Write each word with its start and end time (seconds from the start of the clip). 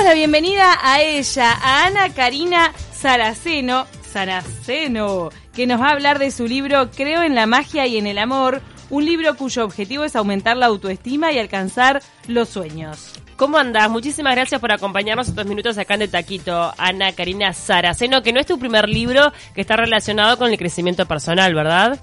damos 0.00 0.04
la 0.04 0.14
bienvenida 0.14 0.78
a 0.82 1.02
ella, 1.02 1.52
a 1.52 1.86
Ana 1.86 2.14
Karina 2.14 2.72
Saraceno, 2.92 3.86
Saraceno, 4.10 5.28
que 5.52 5.66
nos 5.66 5.80
va 5.80 5.88
a 5.88 5.92
hablar 5.92 6.18
de 6.18 6.30
su 6.30 6.46
libro 6.46 6.90
Creo 6.90 7.22
en 7.22 7.34
la 7.34 7.46
magia 7.46 7.86
y 7.86 7.98
en 7.98 8.06
el 8.06 8.18
amor, 8.18 8.62
un 8.88 9.04
libro 9.04 9.36
cuyo 9.36 9.64
objetivo 9.64 10.04
es 10.04 10.16
aumentar 10.16 10.56
la 10.56 10.66
autoestima 10.66 11.32
y 11.32 11.38
alcanzar 11.38 12.02
los 12.28 12.48
sueños. 12.48 13.12
¿Cómo 13.36 13.58
andás? 13.58 13.90
Muchísimas 13.90 14.34
gracias 14.34 14.60
por 14.60 14.72
acompañarnos 14.72 15.28
estos 15.28 15.46
minutos 15.46 15.76
acá 15.76 15.94
en 15.94 16.00
De 16.00 16.08
Taquito, 16.08 16.72
Ana 16.78 17.12
Karina 17.12 17.52
Saraceno, 17.52 18.22
que 18.22 18.32
no 18.32 18.40
es 18.40 18.46
tu 18.46 18.58
primer 18.58 18.88
libro 18.88 19.32
que 19.54 19.60
está 19.60 19.76
relacionado 19.76 20.38
con 20.38 20.50
el 20.50 20.58
crecimiento 20.58 21.04
personal, 21.06 21.54
¿verdad? 21.54 22.00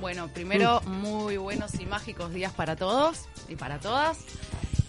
Bueno, 0.00 0.28
primero, 0.28 0.80
muy 0.82 1.36
buenos 1.36 1.78
y 1.78 1.86
mágicos 1.86 2.32
días 2.32 2.52
para 2.52 2.74
todos 2.74 3.26
y 3.48 3.56
para 3.56 3.78
todas. 3.78 4.18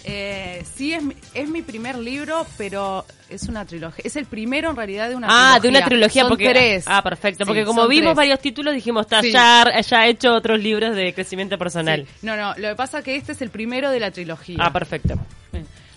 Eh, 0.06 0.64
sí, 0.76 0.94
es, 0.94 1.04
mi- 1.04 1.16
es 1.34 1.50
mi 1.50 1.62
primer 1.62 1.98
libro, 1.98 2.46
pero 2.58 3.06
es 3.30 3.44
una 3.44 3.66
trilogía. 3.66 4.02
Es 4.06 4.16
el 4.16 4.26
primero 4.26 4.70
en 4.70 4.76
realidad 4.76 5.10
de 5.10 5.16
una 5.16 5.28
trilogía. 5.28 5.56
Ah, 5.56 5.60
de 5.60 5.70
una 5.70 5.86
trilogía 5.86 6.22
Son 6.24 6.30
porque 6.30 6.50
tres. 6.50 6.86
Ah, 6.88 7.02
perfecto, 7.04 7.44
Sí, 7.44 7.48
porque 7.50 7.66
como 7.66 7.88
vimos 7.88 8.12
tres. 8.12 8.16
varios 8.16 8.40
títulos 8.40 8.74
dijimos, 8.74 9.06
está 9.06 9.22
Sí. 9.22 9.32
ya, 9.32 9.66
ya 9.82 10.00
ha 10.00 10.08
hecho 10.08 10.34
otros 10.34 10.60
libros 10.60 10.96
de 10.96 11.14
crecimiento 11.14 11.58
personal. 11.58 12.06
Sí. 12.08 12.14
No, 12.26 12.38
no, 12.38 12.54
lo 12.58 12.70
que 12.70 12.76
pasa 12.76 13.00
es 13.00 13.04
que 13.06 13.16
este 13.18 13.34
es 13.34 13.42
el 13.42 13.50
primero 13.50 13.92
de 13.92 14.00
la 14.00 14.12
trilogía. 14.12 14.58
Ah, 14.60 14.72
perfecto. 14.72 15.16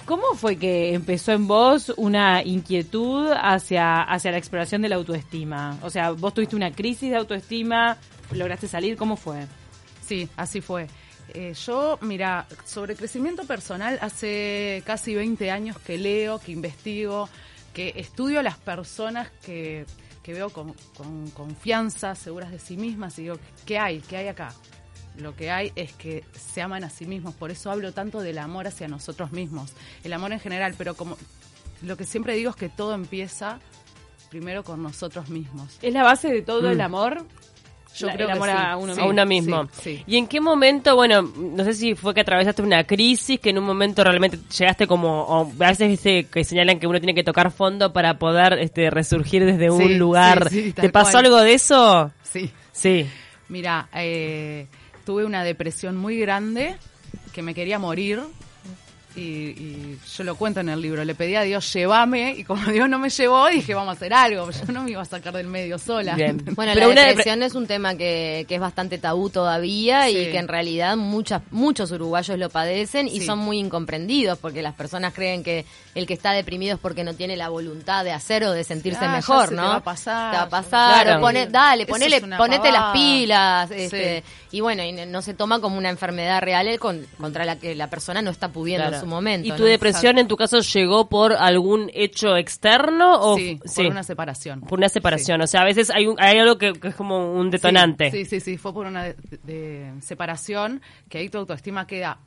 ¿Cómo 0.04 0.34
fue 0.34 0.56
que 0.56 0.94
empezó 0.94 1.30
en 1.30 1.46
vos 1.46 1.92
una 1.96 2.42
inquietud 2.42 3.30
hacia, 3.40 4.02
hacia 4.02 4.32
la 4.32 4.36
exploración 4.38 4.82
de 4.82 4.88
la 4.88 4.96
autoestima? 4.96 5.78
O 5.82 5.90
sea, 5.90 6.10
vos 6.10 6.34
tuviste 6.34 6.56
una 6.56 6.72
crisis 6.72 7.08
de 7.10 7.16
autoestima, 7.16 7.96
lograste 8.32 8.66
salir, 8.66 8.96
¿cómo 8.96 9.16
fue? 9.16 9.46
Sí, 10.04 10.28
así 10.36 10.60
fue. 10.60 10.88
Eh, 11.34 11.54
yo, 11.54 11.98
mira, 12.02 12.46
sobre 12.64 12.94
crecimiento 12.96 13.44
personal, 13.44 13.98
hace 14.02 14.82
casi 14.86 15.14
20 15.14 15.50
años 15.50 15.78
que 15.78 15.96
leo, 15.98 16.38
que 16.38 16.52
investigo, 16.52 17.28
que 17.72 17.94
estudio 17.96 18.40
a 18.40 18.42
las 18.42 18.58
personas 18.58 19.30
que, 19.44 19.86
que 20.22 20.34
veo 20.34 20.50
con, 20.50 20.74
con 20.96 21.30
confianza, 21.30 22.14
seguras 22.14 22.50
de 22.50 22.58
sí 22.58 22.76
mismas, 22.76 23.18
y 23.18 23.22
digo, 23.22 23.38
¿qué 23.64 23.78
hay? 23.78 24.00
¿Qué 24.00 24.16
hay 24.18 24.28
acá? 24.28 24.52
Lo 25.18 25.34
que 25.36 25.50
hay 25.50 25.72
es 25.76 25.92
que 25.92 26.24
se 26.32 26.62
aman 26.62 26.84
a 26.84 26.90
sí 26.90 27.06
mismos, 27.06 27.34
por 27.34 27.50
eso 27.50 27.70
hablo 27.70 27.92
tanto 27.92 28.20
del 28.20 28.38
amor 28.38 28.66
hacia 28.66 28.88
nosotros 28.88 29.32
mismos, 29.32 29.72
el 30.04 30.12
amor 30.12 30.32
en 30.32 30.40
general, 30.40 30.74
pero 30.76 30.94
como 30.94 31.16
lo 31.82 31.96
que 31.96 32.04
siempre 32.04 32.34
digo 32.34 32.50
es 32.50 32.56
que 32.56 32.68
todo 32.68 32.94
empieza 32.94 33.58
primero 34.30 34.64
con 34.64 34.82
nosotros 34.82 35.28
mismos. 35.28 35.78
¿Es 35.82 35.92
la 35.92 36.02
base 36.02 36.28
de 36.28 36.40
todo 36.42 36.62
Mm. 36.68 36.72
el 36.72 36.80
amor? 36.80 37.26
Yo 37.96 38.06
La- 38.06 38.14
creo 38.14 38.26
el 38.28 38.32
que 38.32 38.38
amor 38.38 38.48
sí, 38.48 38.54
a 38.58 38.76
uno 38.76 38.94
sí. 38.94 39.00
a 39.00 39.04
uno 39.04 39.26
mismo. 39.26 39.68
sí, 39.72 39.96
sí. 39.98 40.04
¿Y 40.06 40.16
en 40.16 40.26
qué 40.26 40.40
momento, 40.40 40.96
bueno, 40.96 41.22
no 41.22 41.62
sé 41.64 41.74
si 41.74 41.94
fue 41.94 42.14
que 42.14 42.20
atravesaste 42.22 42.62
una 42.62 42.84
crisis, 42.84 43.38
que 43.38 43.50
en 43.50 43.58
un 43.58 43.64
momento 43.64 44.02
realmente 44.02 44.38
llegaste 44.58 44.86
como, 44.86 45.22
o 45.24 45.42
a 45.62 45.68
veces 45.68 45.88
viste 45.88 46.24
que 46.24 46.42
señalan 46.44 46.78
que 46.80 46.86
uno 46.86 46.98
tiene 47.00 47.14
que 47.14 47.22
tocar 47.24 47.50
fondo 47.50 47.92
para 47.92 48.18
poder 48.18 48.54
este, 48.54 48.88
resurgir 48.90 49.44
desde 49.44 49.70
un 49.70 49.98
lugar. 49.98 50.48
sí, 50.48 50.62
sí, 50.64 50.72
¿Te 50.72 50.88
pasó 50.88 51.12
cual. 51.12 51.26
algo 51.26 51.40
de 51.40 51.54
eso? 51.54 52.10
Sí. 52.22 52.50
Sí. 52.72 53.06
Mira, 53.48 53.88
eh, 53.94 54.66
tuve 55.04 55.24
una 55.26 55.44
depresión 55.44 55.96
muy 55.98 56.16
grande 56.18 56.76
que 57.34 57.42
me 57.42 57.52
quería 57.54 57.78
morir. 57.78 58.20
Y, 59.14 59.20
y 59.20 59.98
yo 60.16 60.24
lo 60.24 60.34
cuento 60.36 60.60
en 60.60 60.68
el 60.68 60.80
libro. 60.80 61.04
Le 61.04 61.14
pedí 61.14 61.34
a 61.36 61.42
Dios, 61.42 61.72
llévame. 61.72 62.32
Y 62.38 62.44
como 62.44 62.64
Dios 62.72 62.88
no 62.88 62.98
me 62.98 63.10
llevó, 63.10 63.46
dije, 63.48 63.74
vamos 63.74 63.90
a 63.90 63.92
hacer 63.92 64.12
algo. 64.14 64.50
Yo 64.50 64.72
no 64.72 64.82
me 64.82 64.90
iba 64.92 65.02
a 65.02 65.04
sacar 65.04 65.32
del 65.34 65.46
medio 65.46 65.78
sola. 65.78 66.14
Bien. 66.14 66.42
Bueno, 66.54 66.72
Pero 66.74 66.92
la 66.92 67.06
depresión 67.06 67.42
es 67.42 67.54
un 67.54 67.66
tema 67.66 67.94
que, 67.96 68.44
que 68.48 68.54
es 68.56 68.60
bastante 68.60 68.98
tabú 68.98 69.30
todavía 69.30 70.08
y 70.10 70.14
que 70.14 70.38
en 70.38 70.48
realidad 70.48 70.96
muchas, 70.96 71.42
muchos 71.50 71.90
uruguayos 71.92 72.38
lo 72.38 72.48
padecen 72.50 73.08
y 73.08 73.20
Sí. 73.20 73.26
son 73.26 73.38
muy 73.38 73.58
incomprendidos 73.58 74.38
porque 74.38 74.62
las 74.62 74.74
personas 74.74 75.12
creen 75.14 75.42
que 75.42 75.64
el 75.94 76.06
que 76.06 76.14
está 76.14 76.32
deprimido 76.32 76.74
es 76.74 76.80
porque 76.80 77.04
no 77.04 77.14
tiene 77.14 77.36
la 77.36 77.48
voluntad 77.48 78.04
de 78.04 78.12
hacer 78.12 78.44
o 78.44 78.52
de 78.52 78.64
sentirse 78.64 79.00
Ah, 79.04 79.08
ya 79.08 79.12
mejor, 79.16 79.44
se 79.44 79.50
te 79.50 79.56
¿no? 79.56 79.62
va 79.68 79.74
a 79.76 79.80
pasar, 79.84 80.30
Te 80.32 80.36
va 80.38 80.42
a 80.44 80.48
pasar, 80.48 81.04
Claro. 81.06 81.20
pone- 81.20 81.46
dale, 81.48 81.86
ponele, 81.86 82.16
es 82.16 82.24
ponete 82.36 82.72
las 82.72 82.92
pilas, 82.92 83.68
Sí. 83.68 83.74
este, 83.78 84.24
y 84.50 84.60
bueno, 84.60 84.82
y 84.82 84.92
no 84.92 85.22
se 85.22 85.34
toma 85.34 85.60
como 85.60 85.78
una 85.78 85.90
enfermedad 85.90 86.40
real 86.42 86.66
el 86.68 86.78
con- 86.78 87.06
contra 87.18 87.44
la 87.44 87.56
que 87.58 87.74
la 87.74 87.88
persona 87.90 88.22
no 88.22 88.30
está 88.30 88.48
pudiendo 88.48 88.88
Claro. 88.88 89.01
Su 89.02 89.06
momento. 89.06 89.46
¿Y 89.48 89.52
tu 89.52 89.62
¿no? 89.62 89.68
depresión 89.68 90.18
en 90.18 90.28
tu 90.28 90.36
caso 90.36 90.60
llegó 90.60 91.08
por 91.08 91.32
algún 91.34 91.90
hecho 91.94 92.36
externo 92.36 93.20
o 93.20 93.36
Sí, 93.36 93.60
por 93.76 93.86
una 93.86 94.02
separación. 94.02 94.60
Por 94.62 94.78
una 94.78 94.88
separación, 94.88 95.40
o 95.42 95.46
sea, 95.46 95.62
a 95.62 95.64
veces 95.64 95.90
hay, 95.90 96.06
un- 96.06 96.16
hay 96.20 96.38
algo 96.38 96.58
que, 96.58 96.72
que 96.72 96.88
es 96.88 96.94
como 96.94 97.34
un 97.34 97.50
detonante. 97.50 98.10
Sí, 98.10 98.24
sí, 98.24 98.40
sí, 98.40 98.56
fue 98.56 98.72
por 98.72 98.86
una 98.86 99.04
de- 99.04 99.16
de 99.44 99.92
separación 100.00 100.80
que 101.08 101.18
ahí 101.18 101.28
tu 101.28 101.38
autoestima 101.38 101.86
queda 101.86 102.18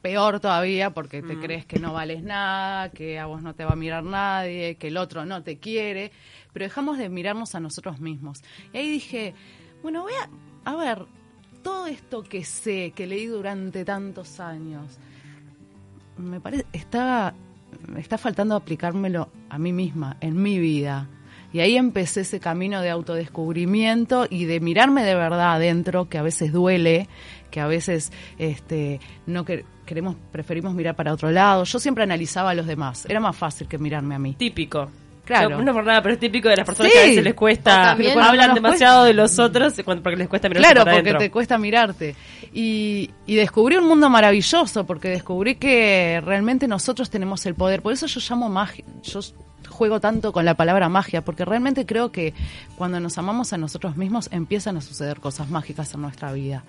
peor 0.00 0.40
todavía 0.40 0.90
porque 0.90 1.22
te 1.22 1.38
crees 1.38 1.64
que 1.64 1.78
no 1.78 1.92
vales 1.92 2.24
nada, 2.24 2.90
que 2.90 3.20
a 3.20 3.26
vos 3.26 3.40
no 3.40 3.54
te 3.54 3.64
va 3.64 3.72
a 3.72 3.76
mirar 3.76 4.02
nadie, 4.02 4.74
que 4.74 4.88
el 4.88 4.96
otro 4.96 5.24
no 5.24 5.44
te 5.44 5.58
quiere, 5.58 6.10
pero 6.52 6.64
dejamos 6.64 6.98
de 6.98 7.08
mirarnos 7.08 7.54
a 7.54 7.60
nosotros 7.60 8.00
mismos. 8.00 8.42
Y 8.72 8.78
ahí 8.78 8.90
dije, 8.90 9.32
bueno, 9.80 10.02
voy 10.02 10.12
a, 10.14 10.70
a 10.70 10.74
ver, 10.74 11.04
todo 11.62 11.86
esto 11.86 12.24
que 12.24 12.44
sé, 12.44 12.92
que 12.96 13.06
leí 13.06 13.26
durante 13.26 13.84
tantos 13.84 14.40
años, 14.40 14.98
me 16.22 16.40
parece, 16.40 16.66
está, 16.72 17.34
está 17.96 18.18
faltando 18.18 18.54
aplicármelo 18.56 19.28
a 19.48 19.58
mí 19.58 19.72
misma, 19.72 20.16
en 20.20 20.40
mi 20.42 20.58
vida. 20.58 21.08
Y 21.52 21.60
ahí 21.60 21.76
empecé 21.76 22.22
ese 22.22 22.40
camino 22.40 22.80
de 22.80 22.88
autodescubrimiento 22.88 24.26
y 24.30 24.46
de 24.46 24.60
mirarme 24.60 25.04
de 25.04 25.14
verdad 25.14 25.52
adentro, 25.54 26.08
que 26.08 26.16
a 26.16 26.22
veces 26.22 26.50
duele, 26.52 27.08
que 27.50 27.60
a 27.60 27.66
veces 27.66 28.10
este, 28.38 29.00
no 29.26 29.44
que- 29.44 29.66
queremos, 29.84 30.16
preferimos 30.30 30.74
mirar 30.74 30.96
para 30.96 31.12
otro 31.12 31.30
lado. 31.30 31.64
Yo 31.64 31.78
siempre 31.78 32.04
analizaba 32.04 32.50
a 32.50 32.54
los 32.54 32.66
demás, 32.66 33.04
era 33.08 33.20
más 33.20 33.36
fácil 33.36 33.68
que 33.68 33.76
mirarme 33.76 34.14
a 34.14 34.18
mí. 34.18 34.34
Típico. 34.34 34.88
Claro. 35.24 35.50
No, 35.50 35.62
no 35.62 35.72
por 35.72 35.84
nada, 35.84 36.02
pero 36.02 36.14
es 36.14 36.20
típico 36.20 36.48
de 36.48 36.56
las 36.56 36.66
personas 36.66 36.90
Sí. 36.92 36.98
que 36.98 37.04
a 37.04 37.06
veces 37.08 37.24
les 37.24 37.34
cuesta, 37.34 37.82
también- 37.84 38.18
hablan 38.18 38.54
demasiado 38.54 39.04
de 39.04 39.14
los 39.14 39.38
otros 39.38 39.74
cuando- 39.84 40.02
porque 40.02 40.16
les 40.16 40.28
cuesta 40.28 40.48
mirarse 40.48 40.66
Claro, 40.68 40.84
para 40.84 40.96
porque 40.96 41.10
adentro. 41.10 41.26
te 41.26 41.30
cuesta 41.30 41.58
mirarte. 41.58 42.16
Y, 42.52 43.10
y 43.26 43.36
descubrí 43.36 43.76
un 43.76 43.86
mundo 43.86 44.10
maravilloso, 44.10 44.84
porque 44.84 45.08
descubrí 45.08 45.54
que 45.54 46.20
realmente 46.24 46.66
nosotros 46.66 47.08
tenemos 47.08 47.46
el 47.46 47.54
poder. 47.54 47.82
Por 47.82 47.92
eso 47.92 48.06
yo 48.06 48.20
llamo 48.28 48.48
magia, 48.48 48.84
yo 49.04 49.20
juego 49.68 50.00
tanto 50.00 50.32
con 50.32 50.44
la 50.44 50.54
palabra 50.54 50.88
magia, 50.88 51.24
porque 51.24 51.44
realmente 51.44 51.86
creo 51.86 52.10
que 52.12 52.34
cuando 52.76 52.98
nos 53.00 53.16
amamos 53.16 53.52
a 53.52 53.58
nosotros 53.58 53.96
mismos 53.96 54.28
empiezan 54.32 54.76
a 54.76 54.80
suceder 54.80 55.20
cosas 55.20 55.48
mágicas 55.48 55.94
en 55.94 56.02
nuestra 56.02 56.32
vida. 56.32 56.64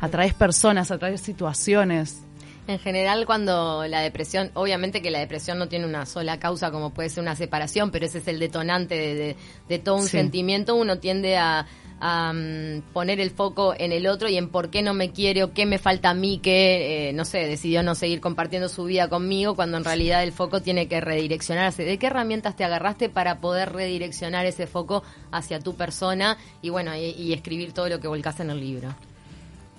Atraes 0.00 0.34
personas, 0.34 0.90
atraes 0.92 1.20
situaciones. 1.20 2.22
En 2.68 2.78
general, 2.78 3.24
cuando 3.24 3.86
la 3.88 4.02
depresión, 4.02 4.50
obviamente 4.52 5.00
que 5.00 5.10
la 5.10 5.20
depresión 5.20 5.58
no 5.58 5.68
tiene 5.68 5.86
una 5.86 6.04
sola 6.04 6.38
causa 6.38 6.70
como 6.70 6.90
puede 6.90 7.08
ser 7.08 7.22
una 7.22 7.34
separación, 7.34 7.90
pero 7.90 8.04
ese 8.04 8.18
es 8.18 8.28
el 8.28 8.38
detonante 8.38 8.94
de, 8.94 9.14
de- 9.14 9.36
de 9.70 9.78
todo 9.78 9.96
un 9.96 10.02
Sí. 10.02 10.10
sentimiento, 10.10 10.74
uno 10.74 10.98
tiende 10.98 11.38
a, 11.38 11.66
a, 11.98 12.32
mm, 12.34 12.82
poner 12.92 13.20
el 13.20 13.30
foco 13.30 13.74
en 13.76 13.90
el 13.92 14.06
otro 14.06 14.28
y 14.28 14.36
en 14.36 14.50
por 14.50 14.68
qué 14.68 14.82
no 14.82 14.92
me 14.92 15.12
quiere 15.12 15.44
o 15.44 15.54
qué 15.54 15.64
me 15.64 15.78
falta 15.78 16.10
a 16.10 16.14
mí 16.14 16.40
que, 16.40 17.08
eh, 17.08 17.12
no 17.14 17.24
sé, 17.24 17.38
decidió 17.46 17.82
no 17.82 17.94
seguir 17.94 18.20
compartiendo 18.20 18.68
su 18.68 18.84
vida 18.84 19.08
conmigo 19.08 19.56
cuando 19.56 19.78
en 19.78 19.84
realidad 19.84 20.22
el 20.22 20.32
foco 20.32 20.60
tiene 20.60 20.88
que 20.88 21.00
redireccionarse. 21.00 21.84
¿De 21.84 21.96
qué 21.98 22.08
herramientas 22.08 22.54
te 22.54 22.64
agarraste 22.64 23.08
para 23.08 23.40
poder 23.40 23.72
redireccionar 23.72 24.44
ese 24.44 24.66
foco 24.66 25.02
hacia 25.32 25.58
tu 25.60 25.74
persona 25.74 26.36
y 26.60 26.68
bueno, 26.68 26.94
y, 26.94 27.12
y 27.16 27.32
escribir 27.32 27.72
todo 27.72 27.88
lo 27.88 27.98
que 27.98 28.08
volcaste 28.08 28.42
en 28.42 28.50
el 28.50 28.60
libro? 28.60 28.94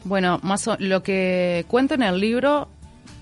Bueno, 0.06 0.40
más 0.42 0.68
o- 0.68 0.78
lo 0.80 1.04
que 1.04 1.66
cuento 1.68 1.94
en 1.94 2.02
el 2.04 2.20
libro 2.20 2.68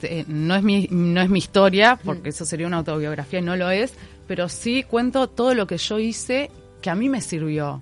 eh, 0.02 0.26
no 0.28 0.56
es 0.56 0.64
mi 0.64 0.88
no 0.92 1.22
es 1.22 1.30
mi 1.30 1.40
historia, 1.40 2.00
porque 2.04 2.30
eso 2.30 2.46
sería 2.46 2.68
una 2.68 2.78
autobiografía 2.78 3.40
y 3.40 3.44
no 3.44 3.56
lo 3.56 3.70
es, 3.70 3.94
pero 4.28 4.50
sí 4.50 4.84
cuento 4.84 5.28
todo 5.28 5.54
lo 5.54 5.68
que 5.68 5.78
yo 5.78 6.00
hice 6.00 6.52
que 6.82 6.90
a 6.90 6.96
mí 6.96 7.10
me 7.10 7.22
sirvió. 7.22 7.82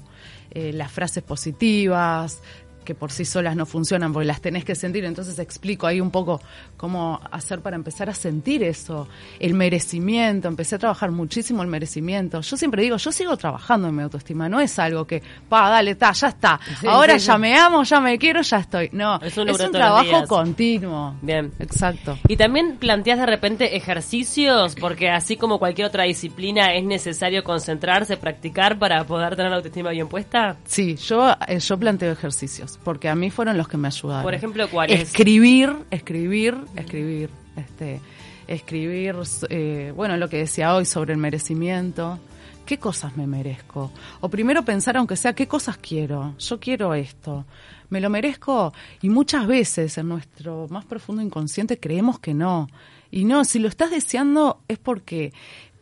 Eh, 0.51 0.71
las 0.71 0.89
frases 0.89 1.21
positivas, 1.21 2.41
que 2.85 2.96
por 2.96 3.12
sí 3.12 3.25
solas 3.25 3.56
no 3.56 3.66
funcionan 3.66 4.13
porque 4.13 4.28
las 4.28 4.40
tenés 4.40 4.63
que 4.63 4.75
sentir, 4.75 5.03
entonces 5.03 5.38
explico 5.40 5.88
ahí 5.88 6.00
un 6.00 6.12
poco 6.12 6.41
cómo 6.78 7.19
hacer 7.31 7.59
para 7.59 7.75
empezar 7.75 8.09
a 8.09 8.13
sentir 8.13 8.63
eso, 8.63 9.07
el 9.40 9.53
merecimiento, 9.53 10.47
empecé 10.47 10.76
a 10.76 10.79
trabajar 10.79 11.11
muchísimo 11.11 11.61
el 11.64 11.67
merecimiento. 11.67 12.40
Yo 12.41 12.55
siempre 12.58 12.82
digo, 12.84 12.97
yo 12.97 13.11
sigo 13.11 13.35
trabajando 13.35 13.90
en 13.90 13.96
mi 13.96 14.03
autoestima, 14.03 14.47
no 14.47 14.59
es 14.61 14.79
algo 14.79 15.05
que, 15.05 15.22
pa, 15.49 15.70
dale, 15.70 15.91
está, 15.91 16.11
ya 16.14 16.28
está, 16.29 16.59
Sí, 16.79 16.87
ahora 16.87 17.16
sí, 17.16 17.22
sí. 17.22 17.28
ya 17.28 17.37
me 17.37 17.58
amo, 17.58 17.84
ya 17.84 17.99
me 17.99 18.17
quiero, 18.17 18.41
ya 18.41 18.59
estoy. 18.59 18.90
No, 18.93 19.20
Es 19.22 19.38
es 19.38 19.59
un 19.59 19.72
trabajo 19.72 20.26
continuo. 20.28 21.16
Bien. 21.22 21.52
Exacto. 21.59 22.17
Y 22.28 22.38
también 22.38 22.78
planteas 22.78 23.20
de 23.20 23.26
repente 23.26 23.76
ejercicios, 23.76 24.76
porque 24.76 25.09
así 25.09 25.35
como 25.38 25.59
cualquier 25.59 25.88
otra 25.88 26.03
disciplina 26.03 26.73
es 26.76 26.84
necesario 26.84 27.43
concentrarse, 27.43 28.17
practicar 28.17 28.78
para 28.78 29.03
poder 29.05 29.35
tener 29.35 29.52
la 29.52 29.58
autoestima 29.58 29.90
bien 29.91 30.08
puesta. 30.08 30.58
Sí, 30.66 30.96
yo, 30.96 31.35
eh, 31.47 31.59
yo 31.59 31.78
planteo 31.78 32.11
ejercicios, 32.11 32.74
porque 32.83 33.09
a 33.09 33.16
mí 33.16 33.31
fueron 33.31 33.57
los 33.57 33.67
que 33.67 33.77
me 33.77 33.87
ayudaron. 33.87 34.23
Por 34.23 34.33
ejemplo, 34.33 34.69
¿cuáles? 34.69 35.01
Escribir, 35.01 35.75
escribir, 35.91 36.57
escribir. 36.75 37.29
Este, 37.55 38.01
escribir, 38.47 39.16
eh, 39.49 39.93
bueno, 39.95 40.17
lo 40.17 40.29
que 40.29 40.37
decía 40.37 40.75
hoy 40.75 40.85
sobre 40.85 41.13
el 41.13 41.19
merecimiento. 41.19 42.19
¿Qué 42.66 42.79
cosas 42.79 43.16
me 43.16 43.27
merezco? 43.27 43.91
O 44.22 44.29
primero 44.29 44.66
pensar, 44.66 44.97
aunque 44.97 45.16
sea, 45.16 45.33
¿qué 45.33 45.47
cosas 45.47 45.77
quiero? 45.77 46.35
Yo 46.39 46.59
quiero 46.59 46.95
esto. 46.95 47.45
¿Me 47.89 48.01
lo 48.01 48.09
merezco? 48.09 48.73
Y 49.01 49.09
muchas 49.09 49.45
veces 49.45 49.97
en 49.99 50.09
nuestro 50.09 50.67
más 50.69 50.85
profundo 50.85 51.21
inconsciente 51.21 51.79
creemos 51.79 52.19
que 52.19 52.33
no. 52.33 52.67
Y 53.11 53.23
no, 53.23 53.45
si 53.45 53.59
lo 53.59 53.67
estás 53.67 53.91
deseando 53.91 54.61
es 54.67 54.79
porque, 54.79 55.31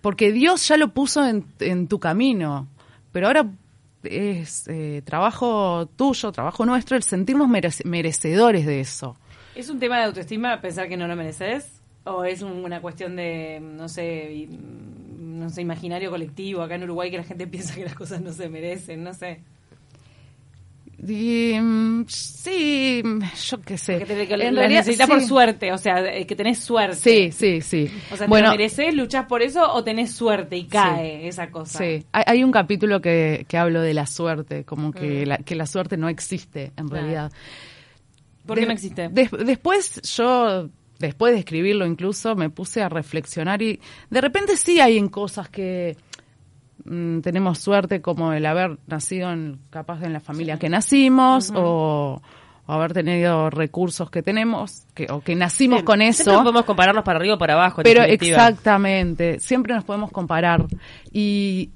porque 0.01 0.33
Dios 0.33 0.67
ya 0.67 0.75
lo 0.75 0.89
puso 0.89 1.25
en, 1.25 1.45
en 1.59 1.87
tu 1.87 1.99
camino. 1.99 2.67
Pero 3.13 3.27
ahora 3.27 3.49
es 4.03 4.67
eh, 4.67 5.01
trabajo 5.05 5.87
tuyo, 5.95 6.31
trabajo 6.31 6.65
nuestro, 6.65 6.95
el 6.97 7.03
sentirnos 7.03 7.47
merece- 7.49 7.85
merecedores 7.85 8.65
de 8.65 8.79
eso. 8.79 9.15
¿Es 9.55 9.69
un 9.69 9.79
tema 9.79 9.97
de 9.99 10.05
autoestima 10.05 10.59
pensar 10.61 10.87
que 10.89 10.97
no 10.97 11.07
lo 11.07 11.15
mereces? 11.15 11.81
¿O 12.05 12.23
es 12.25 12.41
un- 12.41 12.65
una 12.65 12.81
cuestión 12.81 13.15
de, 13.15 13.59
no 13.61 13.87
sé, 13.87 14.47
no 15.19 15.49
sé, 15.49 15.61
imaginario 15.61 16.09
colectivo 16.11 16.61
acá 16.61 16.75
en 16.75 16.83
Uruguay 16.83 17.09
que 17.11 17.17
la 17.17 17.23
gente 17.23 17.47
piensa 17.47 17.75
que 17.75 17.85
las 17.85 17.95
cosas 17.95 18.21
no 18.21 18.33
se 18.33 18.49
merecen? 18.49 19.03
No 19.03 19.13
sé. 19.13 19.41
Y, 21.07 21.59
mm, 21.59 22.05
sí, 22.07 23.03
yo 23.49 23.61
qué 23.61 23.77
sé. 23.77 23.97
Que 23.99 24.05
te, 24.05 24.27
que 24.27 24.33
En 24.35 24.55
lo 24.55 24.61
realidad, 24.61 24.79
necesitas 24.81 25.07
por 25.09 25.19
sí. 25.21 25.27
suerte, 25.27 25.71
o 25.73 25.77
sea, 25.77 25.99
eh, 26.15 26.25
que 26.25 26.35
tenés 26.35 26.59
suerte. 26.59 26.95
Sí, 26.95 27.31
sí, 27.31 27.61
sí. 27.61 27.89
O 28.11 28.15
sea, 28.17 28.25
¿te 28.25 28.29
bueno, 28.29 28.47
lo 28.47 28.51
mereces, 28.51 28.93
luchas 28.93 29.25
por 29.25 29.41
eso 29.41 29.71
o 29.73 29.83
tenés 29.83 30.11
suerte 30.13 30.55
y 30.57 30.65
cae 30.65 31.27
esa 31.27 31.49
cosa? 31.51 31.79
Sí, 31.79 32.05
hay, 32.11 32.23
hay 32.25 32.43
un 32.43 32.51
capítulo 32.51 33.01
que, 33.01 33.45
que 33.47 33.57
hablo 33.57 33.81
de 33.81 33.93
la 33.93 34.05
suerte, 34.07 34.63
como 34.63 34.89
Mm. 34.89 34.93
que, 34.93 35.25
la, 35.25 35.37
que 35.37 35.55
la 35.55 35.65
suerte 35.65 35.97
no 35.97 36.07
existe 36.09 36.71
en 36.77 36.87
Claro. 36.87 36.91
realidad. 37.05 37.31
¿Por 38.45 38.55
qué 38.55 38.61
De- 38.61 38.67
no 38.67 38.73
existe? 38.73 39.09
des- 39.09 39.31
después 39.45 40.01
yo, 40.15 40.69
después 40.99 41.33
de 41.33 41.39
escribirlo 41.39 41.85
incluso, 41.85 42.35
me 42.35 42.49
puse 42.49 42.81
a 42.81 42.89
reflexionar 42.89 43.61
y 43.61 43.79
de 44.09 44.21
repente 44.21 44.57
sí 44.57 44.79
hay 44.79 44.97
en 44.97 45.07
cosas 45.09 45.49
que 45.49 45.95
mm, 46.85 47.19
tenemos 47.19 47.59
suerte, 47.59 48.01
como 48.01 48.33
el 48.33 48.45
haber 48.45 48.77
nacido 48.87 49.31
en, 49.31 49.59
capaz 49.69 50.03
en 50.03 50.13
la 50.13 50.19
familia 50.19 50.57
que 50.59 50.69
nacimos 50.69 51.51
o, 51.55 52.21
o 52.65 52.71
haber 52.73 52.93
tenido 52.93 53.49
recursos 53.49 54.09
que 54.09 54.21
tenemos, 54.23 54.85
que, 54.93 55.07
o 55.11 55.21
que 55.21 55.35
nacimos 55.35 55.79
Sí, 55.79 55.85
con 55.85 56.01
eso. 56.01 56.41
podemos 56.41 56.65
compararnos 56.65 57.03
para 57.03 57.19
arriba 57.19 57.35
o 57.35 57.37
para 57.37 57.53
abajo. 57.53 57.81
en 57.81 57.83
Pero 57.83 58.01
definitiva. 58.01 58.37
exactamente, 58.37 59.39
siempre 59.39 59.73
nos 59.75 59.83
podemos 59.83 60.11
comparar. 60.11 60.65
Y 61.11 61.71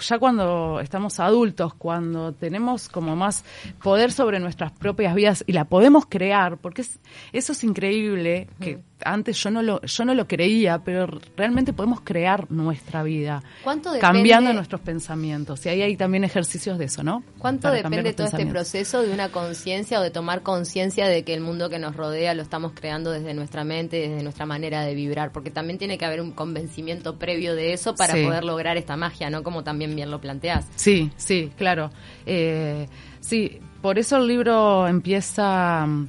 ya 0.00 0.18
cuando 0.18 0.80
estamos 0.80 1.20
adultos, 1.20 1.74
cuando 1.74 2.32
tenemos 2.32 2.88
como 2.88 3.14
más 3.14 3.44
poder 3.82 4.10
sobre 4.10 4.40
nuestras 4.40 4.72
propias 4.72 5.14
vidas 5.14 5.44
y 5.46 5.52
la 5.52 5.66
podemos 5.66 6.06
crear, 6.06 6.56
porque 6.56 6.80
es- 6.82 6.98
eso 7.32 7.52
es 7.52 7.62
increíble, 7.62 8.48
que 8.58 8.80
antes 9.04 9.36
yo 9.42 9.50
no 9.50 9.62
lo, 9.62 9.80
yo 9.82 10.04
no 10.04 10.14
lo 10.14 10.26
creía, 10.26 10.78
pero 10.84 11.06
realmente 11.36 11.72
podemos 11.72 12.00
crear 12.02 12.50
nuestra 12.50 13.02
vida. 13.02 13.42
¿Cuánto 13.64 13.90
depende- 13.90 14.00
Cambiando 14.00 14.52
nuestros 14.52 14.80
pensamientos. 14.80 15.64
Y 15.66 15.68
ahí 15.70 15.82
hay 15.82 15.96
también 15.96 16.24
ejercicios 16.24 16.78
de 16.78 16.86
eso, 16.86 17.02
¿no? 17.02 17.22
¿Cuánto 17.38 17.62
Para 17.68 17.76
depende 17.76 18.12
todo 18.12 18.26
este 18.26 18.46
proceso 18.46 19.02
de 19.02 19.12
una 19.12 19.30
conciencia 19.30 20.00
o 20.00 20.02
de 20.02 20.10
tomar 20.10 20.42
conciencia 20.42 21.06
de 21.08 21.24
que 21.24 21.34
el 21.34 21.40
mundo 21.40 21.68
que 21.70 21.78
nos 21.78 21.96
rodea 21.96 22.34
lo 22.34 22.42
estamos 22.42 22.72
creando 22.74 23.10
desde 23.10 23.34
nuestra 23.34 23.64
mente, 23.64 24.08
desde 24.08 24.22
nuestra 24.22 24.46
manera 24.46 24.82
de 24.84 24.94
vibrar? 24.94 25.32
Porque 25.32 25.50
también 25.50 25.78
tiene 25.78 25.98
que 25.98 26.04
haber 26.04 26.20
un 26.20 26.32
convencimiento 26.32 27.18
previo 27.18 27.54
de 27.54 27.72
eso 27.72 27.94
para 27.94 28.14
Sí. 28.14 28.24
poder 28.24 28.44
lograr 28.44 28.76
esta 28.76 28.96
magia, 28.96 29.30
¿no? 29.30 29.42
Como 29.42 29.62
también 29.64 29.94
bien 29.96 30.10
lo 30.10 30.20
planteás. 30.20 30.66
Sí, 30.76 31.10
sí, 31.16 31.50
claro. 31.56 31.90
Eh, 32.26 32.88
sí, 33.20 33.58
por 33.80 33.98
eso 33.98 34.16
el 34.16 34.26
libro 34.26 34.86
empieza 34.88 35.84
mm, 35.86 36.08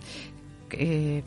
eh, 0.72 1.24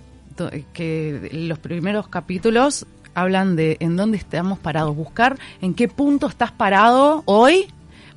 que 0.73 1.29
los 1.33 1.59
primeros 1.59 2.09
capítulos 2.09 2.87
hablan 3.15 3.57
de 3.57 3.77
en 3.81 3.97
dónde 3.97 4.19
estamos 4.19 4.59
parados, 4.59 4.95
buscar 4.95 5.39
en 5.63 5.75
qué 5.75 5.89
punto 5.89 6.27
estás 6.27 6.53
parado 6.53 7.23
hoy, 7.25 7.67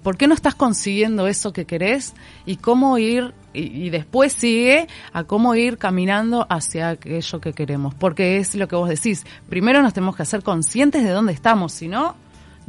por 0.04 0.18
qué 0.18 0.28
no 0.28 0.34
estás 0.34 0.56
consiguiendo 0.56 1.28
eso 1.28 1.54
que 1.54 1.66
querés 1.66 2.14
y 2.46 2.58
cómo 2.58 2.98
ir 2.98 3.34
y, 3.54 3.86
y 3.86 3.90
después 3.90 4.34
sigue 4.34 4.88
a 5.14 5.24
cómo 5.24 5.56
ir 5.56 5.78
caminando 5.78 6.46
hacia 6.50 6.90
aquello 6.90 7.40
que 7.40 7.54
queremos, 7.54 7.96
porque 7.96 8.38
es 8.38 8.56
lo 8.56 8.68
que 8.68 8.76
vos 8.76 8.90
decís. 8.90 9.26
Primero 9.48 9.82
nos 9.82 9.94
tenemos 9.94 10.16
que 10.16 10.24
hacer 10.24 10.44
conscientes 10.44 11.04
de 11.04 11.12
dónde 11.12 11.34
estamos, 11.34 11.72
si 11.72 11.88
no 11.88 12.16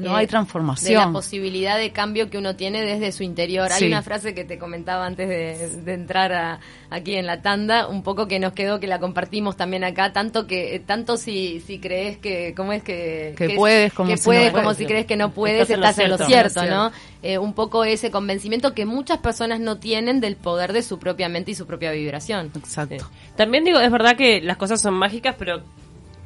no 0.01 0.11
Eh, 0.11 0.21
hay 0.21 0.27
De 0.27 0.31
transformación. 0.31 0.95
la 1.07 1.13
posibilidad 1.13 1.77
de 1.79 1.93
cambio 1.93 2.31
que 2.31 2.39
uno 2.39 2.57
tiene 2.57 2.83
desde 2.83 3.13
su 3.13 3.23
interior. 3.23 3.69
Sí. 3.71 3.85
Hay 3.85 3.91
una 3.91 4.03
frase 4.03 4.35
que 4.35 4.45
te 4.45 4.59
comentaba 4.59 5.07
antes 5.07 5.29
de, 5.29 5.69
de 5.83 5.93
entrar 5.95 6.33
a- 6.33 6.61
aquí 6.91 7.15
en 7.17 7.27
la 7.27 7.43
tanda, 7.43 7.87
un 7.87 8.03
poco 8.03 8.27
que 8.27 8.39
nos 8.39 8.53
quedó, 8.53 8.81
que 8.81 8.87
la 8.87 8.99
compartimos 8.99 9.57
también 9.57 9.85
acá, 9.85 10.13
tanto 10.13 10.47
que 10.47 10.75
eh, 10.75 10.81
tanto 10.81 11.17
si, 11.17 11.61
si 11.61 11.79
crees 11.79 12.19
que, 12.19 12.53
¿cómo 12.57 12.73
es 12.73 12.83
que? 12.83 13.35
Que 13.37 13.45
es- 13.47 13.55
puedes, 13.57 13.93
como 13.93 14.09
que 14.11 14.17
si 14.17 14.21
no 14.23 14.25
puedes, 14.25 14.51
puedes. 14.51 14.65
como 14.65 14.75
si 14.75 14.87
crees 14.87 15.07
que 15.07 15.17
no 15.17 15.31
puedes, 15.33 15.63
Estás 15.71 15.75
en 15.75 15.81
lo 15.81 15.87
estás 15.89 16.05
en 16.05 16.11
lo 16.11 16.17
cierto. 16.19 16.61
cierto, 16.61 16.75
¿no? 16.75 16.93
Eh, 17.23 17.39
un 17.39 17.53
poco 17.53 17.85
ese 17.85 18.11
convencimiento 18.11 18.75
que 18.75 18.87
muchas 18.87 19.19
personas 19.19 19.61
no 19.61 19.77
tienen 19.79 20.21
del 20.21 20.37
poder 20.37 20.73
de 20.73 20.83
su 20.83 20.99
propia 20.99 21.29
mente 21.29 21.51
y 21.51 21.55
su 21.55 21.67
propia 21.67 21.91
vibración. 21.93 22.51
Exacto. 22.57 23.05
Sí. 23.05 23.05
También 23.37 23.65
digo, 23.65 23.79
es 23.79 23.91
verdad 23.91 24.17
que 24.17 24.41
las 24.41 24.57
cosas 24.57 24.81
son 24.81 24.95
mágicas, 24.95 25.37
pero 25.39 25.63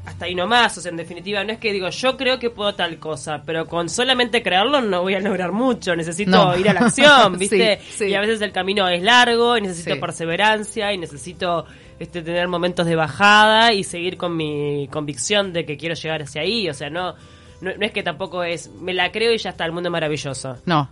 hasta 0.06 0.26
ahí 0.26 0.34
nomás. 0.34 0.76
O 0.78 0.80
sea, 0.80 0.90
en 0.90 0.96
definitiva, 0.96 1.42
no 1.44 1.52
es 1.52 1.58
que 1.58 1.72
digo, 1.72 1.88
yo 1.88 2.16
creo 2.16 2.38
que 2.38 2.50
puedo 2.50 2.74
tal 2.74 2.98
cosa, 2.98 3.42
pero 3.44 3.66
con 3.66 3.88
solamente 3.88 4.42
creerlo 4.42 4.80
no 4.80 5.02
voy 5.02 5.14
a 5.14 5.20
lograr 5.20 5.52
mucho. 5.52 5.96
Necesito 5.96 6.30
No. 6.30 6.56
ir 6.58 6.68
a 6.68 6.72
la 6.74 6.80
acción, 6.80 7.38
¿viste? 7.38 7.78
Sí, 7.82 7.92
sí. 7.98 8.04
Y 8.06 8.14
a 8.14 8.20
veces 8.20 8.40
el 8.42 8.52
camino 8.52 8.88
es 8.88 9.02
largo, 9.02 9.56
y 9.56 9.62
necesito 9.62 9.94
Sí. 9.94 10.00
perseverancia, 10.00 10.92
y 10.92 10.98
necesito 10.98 11.64
este, 11.98 12.22
tener 12.22 12.48
momentos 12.48 12.86
de 12.86 12.96
bajada 12.96 13.72
y 13.72 13.84
seguir 13.84 14.16
con 14.16 14.36
mi 14.36 14.88
convicción 14.90 15.52
de 15.52 15.64
que 15.64 15.76
quiero 15.76 15.94
llegar 15.94 16.22
hacia 16.22 16.42
ahí. 16.42 16.68
O 16.68 16.74
sea, 16.74 16.90
no, 16.90 17.14
no, 17.60 17.70
no 17.78 17.86
es 17.86 17.92
que 17.92 18.02
tampoco 18.02 18.42
es, 18.44 18.68
me 18.80 18.92
la 18.92 19.10
creo 19.12 19.32
y 19.32 19.38
ya 19.38 19.50
está, 19.50 19.64
el 19.64 19.72
mundo 19.72 19.88
es 19.88 19.92
maravilloso. 19.92 20.58
No. 20.66 20.90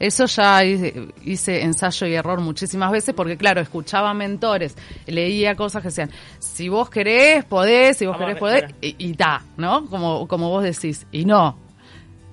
Eso 0.00 0.24
ya 0.24 0.64
hice, 0.64 1.62
ensayo 1.62 2.06
y 2.06 2.14
error 2.14 2.40
muchísimas 2.40 2.90
veces 2.90 3.14
porque, 3.14 3.36
claro, 3.36 3.60
escuchaba 3.60 4.14
mentores, 4.14 4.74
leía 5.06 5.54
cosas 5.54 5.82
que 5.82 5.88
decían, 5.88 6.10
si 6.38 6.70
vos 6.70 6.88
querés, 6.88 7.44
podés, 7.44 7.98
si 7.98 8.06
vos 8.06 8.14
Vamos 8.18 8.38
querés, 8.38 8.40
podés, 8.40 8.74
y, 8.80 8.96
y 8.98 9.12
ta, 9.12 9.42
¿no? 9.58 9.84
Como, 9.86 10.26
como 10.26 10.48
vos 10.48 10.64
decís. 10.64 11.06
Y 11.12 11.26
no. 11.26 11.58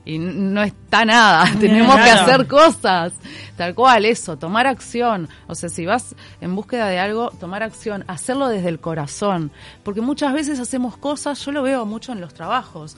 Y 0.06 0.18
no 0.18 0.64
está 0.64 1.04
nada. 1.04 1.52
Tenemos 1.60 1.98
que 1.98 2.10
hacer 2.10 2.48
cosas. 2.48 3.12
Tal 3.58 3.76
cual, 3.76 4.06
eso, 4.06 4.38
tomar 4.38 4.66
acción. 4.66 5.28
O 5.48 5.54
sea, 5.54 5.68
si 5.68 5.86
vas 5.86 6.16
en 6.40 6.56
búsqueda 6.56 6.88
de 6.88 7.00
algo, 7.00 7.32
tomar 7.32 7.64
acción, 7.64 8.06
hacerlo 8.08 8.48
desde 8.48 8.70
el 8.70 8.80
corazón. 8.80 9.52
Porque 9.84 10.00
muchas 10.00 10.32
veces 10.32 10.62
hacemos 10.62 10.96
cosas, 10.96 11.44
yo 11.44 11.52
lo 11.52 11.64
veo 11.64 11.86
mucho 11.86 12.14
en 12.14 12.22
los 12.22 12.34
trabajos. 12.34 12.96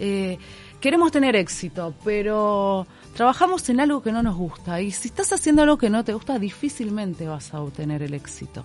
Eh, 0.00 0.38
queremos 0.80 1.12
tener 1.12 1.36
éxito, 1.36 1.94
pero 2.02 2.88
trabajamos 3.14 3.68
en 3.68 3.80
algo 3.80 4.02
que 4.02 4.12
no 4.12 4.22
nos 4.22 4.36
gusta. 4.36 4.80
Y 4.80 4.90
si 4.90 5.08
estás 5.08 5.32
haciendo 5.32 5.62
algo 5.62 5.78
que 5.78 5.90
no 5.90 6.04
te 6.04 6.12
gusta, 6.14 6.38
difícilmente 6.38 7.26
vas 7.26 7.52
a 7.54 7.60
obtener 7.60 8.02
el 8.02 8.14
éxito. 8.14 8.64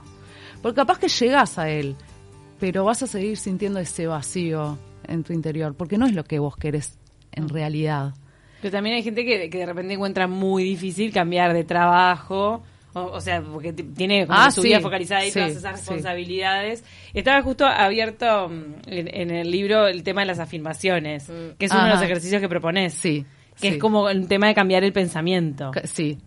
Porque 0.62 0.78
capaz 0.78 1.00
que 1.00 1.08
llegas 1.08 1.58
a 1.58 1.70
él, 1.70 1.96
pero 2.60 2.86
vas 2.86 3.04
a 3.04 3.08
seguir 3.08 3.38
sintiendo 3.38 3.80
ese 3.80 4.08
vacío 4.08 4.78
en 5.08 5.24
tu 5.24 5.34
interior, 5.34 5.76
porque 5.76 5.98
no 5.98 6.06
es 6.06 6.14
lo 6.14 6.24
que 6.24 6.40
vos 6.40 6.56
querés 6.56 6.98
en 7.32 7.50
realidad. 7.50 8.14
Pero 8.62 8.72
también 8.72 8.96
hay 8.96 9.04
gente 9.04 9.26
que, 9.26 9.50
que 9.50 9.58
de 9.58 9.66
repente 9.66 9.94
encuentra 9.94 10.28
muy 10.28 10.64
difícil 10.64 11.12
cambiar 11.12 11.54
de 11.54 11.66
trabajo. 11.66 12.64
O, 12.94 13.02
o 13.02 13.20
sea, 13.20 13.42
porque 13.42 13.74
tiene 13.74 14.28
como 14.28 14.40
Ah, 14.40 14.52
su 14.52 14.62
sí, 14.62 14.70
vida 14.70 14.80
focalizada 14.80 15.26
y 15.26 15.32
sí, 15.32 15.40
todas 15.40 15.52
esas 15.52 15.64
sí. 15.64 15.78
responsabilidades. 15.78 16.84
Estaba 17.14 17.42
justo 17.42 17.66
abierto 17.66 18.48
mm, 18.48 18.74
en, 18.86 19.14
en 19.14 19.32
el 19.32 19.52
libro 19.52 19.88
el 19.88 20.04
tema 20.04 20.22
de 20.22 20.28
las 20.28 20.40
afirmaciones, 20.40 21.30
que 21.58 21.66
es 21.66 21.72
uno 21.72 21.86
de 21.86 21.90
los 21.90 22.02
ejercicios 22.02 22.40
que 22.40 22.48
propones. 22.48 22.94
Sí. 22.94 23.26
Que 23.56 23.70
sí. 23.70 23.76
es 23.76 23.78
como 23.78 24.10
el 24.10 24.28
tema 24.28 24.48
de 24.48 24.54
cambiar 24.56 24.84
el 24.84 24.94
pensamiento. 24.94 25.72
Sí, 25.86 26.18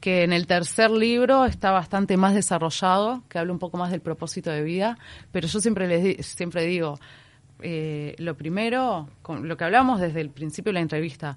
que 0.00 0.22
en 0.24 0.32
el 0.32 0.46
tercer 0.46 0.90
libro 0.90 1.44
está 1.46 1.70
bastante 1.72 2.16
más 2.16 2.34
desarrollado, 2.34 3.22
que 3.28 3.38
habla 3.38 3.52
un 3.52 3.58
poco 3.58 3.76
más 3.78 3.90
del 3.90 4.00
propósito 4.00 4.50
de 4.50 4.62
vida, 4.62 4.98
pero 5.32 5.48
yo 5.48 5.58
siempre 5.60 5.88
les 5.88 6.04
di- 6.04 6.22
siempre 6.22 6.64
digo, 6.66 6.98
eh, 7.62 8.14
lo 8.18 8.36
primero, 8.36 9.08
con 9.22 9.48
lo 9.48 9.56
que 9.56 9.64
hablamos 9.64 10.00
desde 10.00 10.20
el 10.20 10.30
principio 10.30 10.70
de 10.70 10.74
la 10.74 10.80
entrevista, 10.80 11.36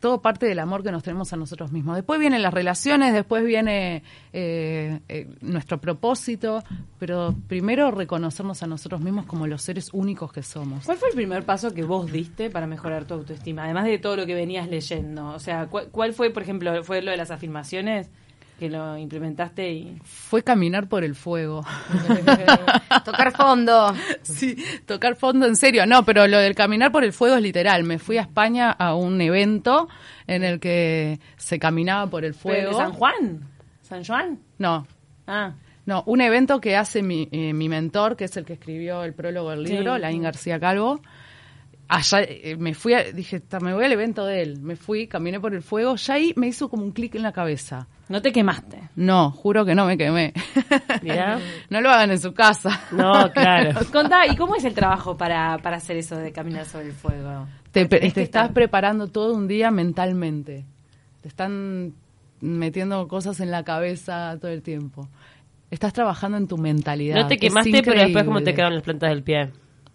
todo 0.00 0.22
parte 0.22 0.46
del 0.46 0.58
amor 0.58 0.82
que 0.82 0.90
nos 0.90 1.02
tenemos 1.02 1.32
a 1.32 1.36
nosotros 1.36 1.70
mismos. 1.70 1.94
Después 1.94 2.18
vienen 2.18 2.42
las 2.42 2.52
relaciones, 2.52 3.12
después 3.12 3.44
viene 3.44 4.02
eh, 4.32 5.00
eh, 5.08 5.28
nuestro 5.42 5.78
propósito, 5.78 6.64
pero 6.98 7.34
primero 7.46 7.90
reconocernos 7.90 8.62
a 8.62 8.66
nosotros 8.66 9.00
mismos 9.02 9.26
como 9.26 9.46
los 9.46 9.62
seres 9.62 9.90
únicos 9.92 10.32
que 10.32 10.42
somos. 10.42 10.86
¿Cuál 10.86 10.96
fue 10.96 11.10
el 11.10 11.14
primer 11.14 11.44
paso 11.44 11.72
que 11.74 11.84
vos 11.84 12.10
diste 12.10 12.50
para 12.50 12.66
mejorar 12.66 13.04
tu 13.04 13.14
autoestima? 13.14 13.64
Además 13.64 13.84
de 13.84 13.98
todo 13.98 14.16
lo 14.16 14.26
que 14.26 14.34
venías 14.34 14.68
leyendo. 14.68 15.28
O 15.28 15.38
sea, 15.38 15.66
¿cuál, 15.66 15.88
cuál 15.88 16.14
fue, 16.14 16.30
por 16.30 16.42
ejemplo, 16.42 16.82
fue 16.82 17.02
lo 17.02 17.10
de 17.10 17.18
las 17.18 17.30
afirmaciones 17.30 18.10
que 18.60 18.68
lo 18.70 18.96
implementaste 18.96 19.72
y... 19.72 19.98
Fue 20.04 20.44
caminar 20.44 20.86
por 20.88 21.02
el 21.02 21.14
fuego. 21.16 21.64
Tocar 23.04 23.32
fondo. 23.32 23.92
Sí, 24.22 24.54
tocar 24.86 25.16
fondo 25.16 25.46
en 25.46 25.56
serio. 25.56 25.86
No, 25.86 26.04
pero 26.04 26.26
lo 26.26 26.38
del 26.38 26.54
caminar 26.54 26.92
por 26.92 27.02
el 27.02 27.12
fuego 27.12 27.36
es 27.36 27.42
literal. 27.42 27.84
Me 27.84 27.98
fui 27.98 28.18
a 28.18 28.22
España 28.22 28.70
a 28.70 28.94
un 28.94 29.20
evento 29.20 29.88
en 30.26 30.44
el 30.44 30.60
que 30.60 31.18
se 31.36 31.58
caminaba 31.58 32.06
por 32.08 32.24
el 32.24 32.34
¿Fue 32.34 32.56
de 32.56 32.62
fuego. 32.66 32.78
San 32.78 32.92
Juan? 32.92 33.40
¿San 33.82 34.04
Juan? 34.04 34.38
No, 34.58 34.86
Ah, 35.26 35.52
no, 35.86 36.02
un 36.06 36.20
evento 36.20 36.60
que 36.60 36.76
hace 36.76 37.02
mi, 37.02 37.28
eh, 37.32 37.52
mi 37.52 37.68
mentor, 37.68 38.16
que 38.16 38.24
es 38.24 38.36
el 38.36 38.44
que 38.44 38.52
escribió 38.54 39.04
el 39.04 39.14
prólogo 39.14 39.50
del 39.50 39.66
Sí. 39.66 39.72
libro, 39.74 39.96
Laín 39.96 40.22
García 40.22 40.60
Calvo. 40.60 41.00
Allá 41.90 42.22
eh, 42.22 42.56
me 42.58 42.74
fui, 42.74 42.94
a- 42.94 43.04
dije, 43.12 43.40
"Ta, 43.40 43.60
me 43.60 43.74
voy 43.74 43.84
al 43.84 43.92
evento 43.92 44.24
de 44.24 44.42
él. 44.42 44.60
Me 44.60 44.76
fui, 44.76 45.06
caminé 45.06 45.38
por 45.40 45.54
el 45.54 45.62
fuego, 45.62 45.96
ya 45.96 46.14
ahí 46.14 46.32
me 46.36 46.46
hizo 46.46 46.68
como 46.68 46.82
un 46.84 46.92
clic 46.92 47.14
en 47.16 47.22
la 47.22 47.32
cabeza. 47.32 47.86
No 48.08 48.20
te 48.22 48.32
quemaste. 48.32 48.78
No, 48.96 49.30
juro 49.30 49.64
que 49.64 49.74
no 49.74 49.86
me 49.86 49.96
quemé. 49.96 50.32
Mirá. 51.02 51.38
no 51.70 51.80
lo 51.80 51.90
hagan 51.90 52.10
en 52.10 52.20
su 52.20 52.32
casa. 52.34 52.80
No, 52.92 53.30
claro. 53.32 53.78
Contá, 53.92 54.26
¿y 54.26 54.36
cómo 54.36 54.56
es 54.56 54.64
el 54.64 54.74
trabajo 54.74 55.16
para, 55.16 55.58
para 55.58 55.76
hacer 55.76 55.96
eso 55.96 56.16
de 56.16 56.32
caminar 56.32 56.64
sobre 56.66 56.86
el 56.86 56.92
fuego? 56.92 57.46
Te, 57.70 57.86
Porque 57.86 58.10
te 58.10 58.22
estás 58.22 58.50
preparando 58.50 59.06
todo 59.08 59.34
un 59.34 59.46
día 59.46 59.70
mentalmente. 59.70 60.64
Te 61.22 61.28
están 61.28 61.92
metiendo 62.40 63.06
cosas 63.06 63.38
en 63.40 63.50
la 63.50 63.62
cabeza 63.64 64.36
todo 64.40 64.50
el 64.50 64.62
tiempo. 64.62 65.08
Estás 65.70 65.92
trabajando 65.92 66.36
en 66.36 66.48
tu 66.48 66.58
mentalidad. 66.58 67.14
No 67.14 67.26
te 67.28 67.36
quemaste, 67.36 67.82
pero 67.84 68.00
después 68.00 68.24
cómo 68.24 68.42
te 68.42 68.54
quedaron 68.54 68.74
las 68.74 68.82
plantas 68.82 69.10
del 69.10 69.22
pie. 69.22 69.50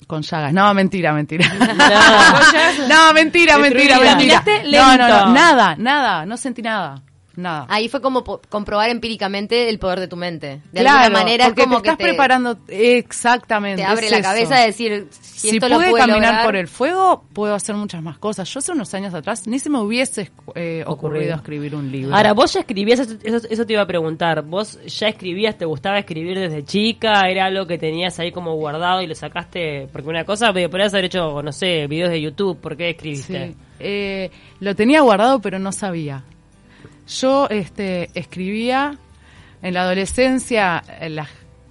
Con 0.07 0.21
llagas. 0.21 0.53
No, 0.53 0.73
mentira, 0.73 1.13
mentira. 1.13 1.45
No. 2.87 2.87
no, 2.87 3.13
mentira, 3.13 3.57
mentira, 3.57 3.99
mentira. 3.99 4.43
No, 4.65 4.97
no, 4.97 5.33
nada, 5.33 5.75
nada, 5.77 6.25
no 6.25 6.37
sentí 6.37 6.61
nada. 6.61 7.01
Nada. 7.37 7.65
Ahí 7.69 7.89
fue 7.89 8.01
como 8.01 8.23
comprobar 8.23 8.89
empíricamente 8.89 9.69
el 9.69 9.79
poder 9.79 9.99
de 9.99 10.07
tu 10.07 10.15
mente. 10.15 10.61
De 10.71 10.81
claro, 10.81 11.05
alguna 11.05 11.19
manera 11.19 11.47
es 11.47 11.53
como 11.53 11.81
te 11.81 11.89
estás 11.89 11.97
que 11.97 12.03
te, 12.03 12.09
preparando 12.09 12.57
exactamente. 12.67 13.81
te 13.81 13.87
abre 13.87 14.05
es 14.05 14.11
la 14.11 14.17
eso. 14.19 14.27
cabeza 14.29 14.55
de 14.59 14.65
decir, 14.67 15.07
si, 15.11 15.49
Si, 15.49 15.55
esto 15.55 15.69
lo 15.69 15.75
pude 15.77 15.89
pude 15.89 15.99
caminar 16.01 16.21
lograr, 16.21 16.45
por 16.45 16.55
el 16.55 16.67
fuego, 16.67 17.25
puedo 17.33 17.53
hacer 17.53 17.75
muchas 17.75 18.01
más 18.01 18.17
cosas. 18.17 18.51
Yo 18.53 18.59
hace 18.59 18.71
unos 18.71 18.93
años 18.93 19.13
atrás 19.13 19.47
ni 19.47 19.59
se 19.59 19.69
me 19.69 19.79
hubiese 19.79 20.31
eh, 20.55 20.83
ocurrido 20.85 21.05
Ocurrido. 21.05 21.35
escribir 21.35 21.75
un 21.75 21.91
libro. 21.91 22.15
Ahora, 22.15 22.33
vos 22.33 22.53
ya 22.53 22.61
escribías, 22.61 22.99
eso, 22.99 23.15
eso, 23.23 23.47
eso 23.49 23.65
te 23.65 23.73
iba 23.73 23.81
a 23.81 23.87
preguntar, 23.87 24.41
vos 24.43 24.79
ya 24.85 25.07
escribías, 25.07 25.57
te 25.57 25.65
gustaba 25.65 25.99
escribir 25.99 26.39
desde 26.39 26.63
chica, 26.63 27.21
era 27.29 27.45
algo 27.45 27.67
que 27.67 27.77
tenías 27.77 28.17
ahí 28.19 28.31
como 28.31 28.55
guardado 28.55 29.01
y 29.01 29.07
lo 29.07 29.15
sacaste, 29.15 29.87
porque 29.91 30.09
una 30.09 30.23
cosa, 30.25 30.53
podrías 30.53 30.93
haber 30.93 31.05
hecho, 31.05 31.41
no 31.41 31.51
sé, 31.51 31.87
videos 31.87 32.09
de 32.09 32.21
YouTube, 32.21 32.59
¿por 32.59 32.75
qué 32.77 32.91
escribiste? 32.91 33.49
Sí. 33.49 33.55
Eh, 33.79 34.31
lo 34.59 34.75
tenía 34.75 35.01
guardado, 35.01 35.41
pero 35.41 35.59
no 35.59 35.71
sabía. 35.71 36.23
Yo 37.07 37.47
este, 37.49 38.09
escribía 38.13 38.97
en 39.61 39.73
la 39.73 39.81
adolescencia 39.83 40.83
eh, 40.99 41.09
las 41.09 41.29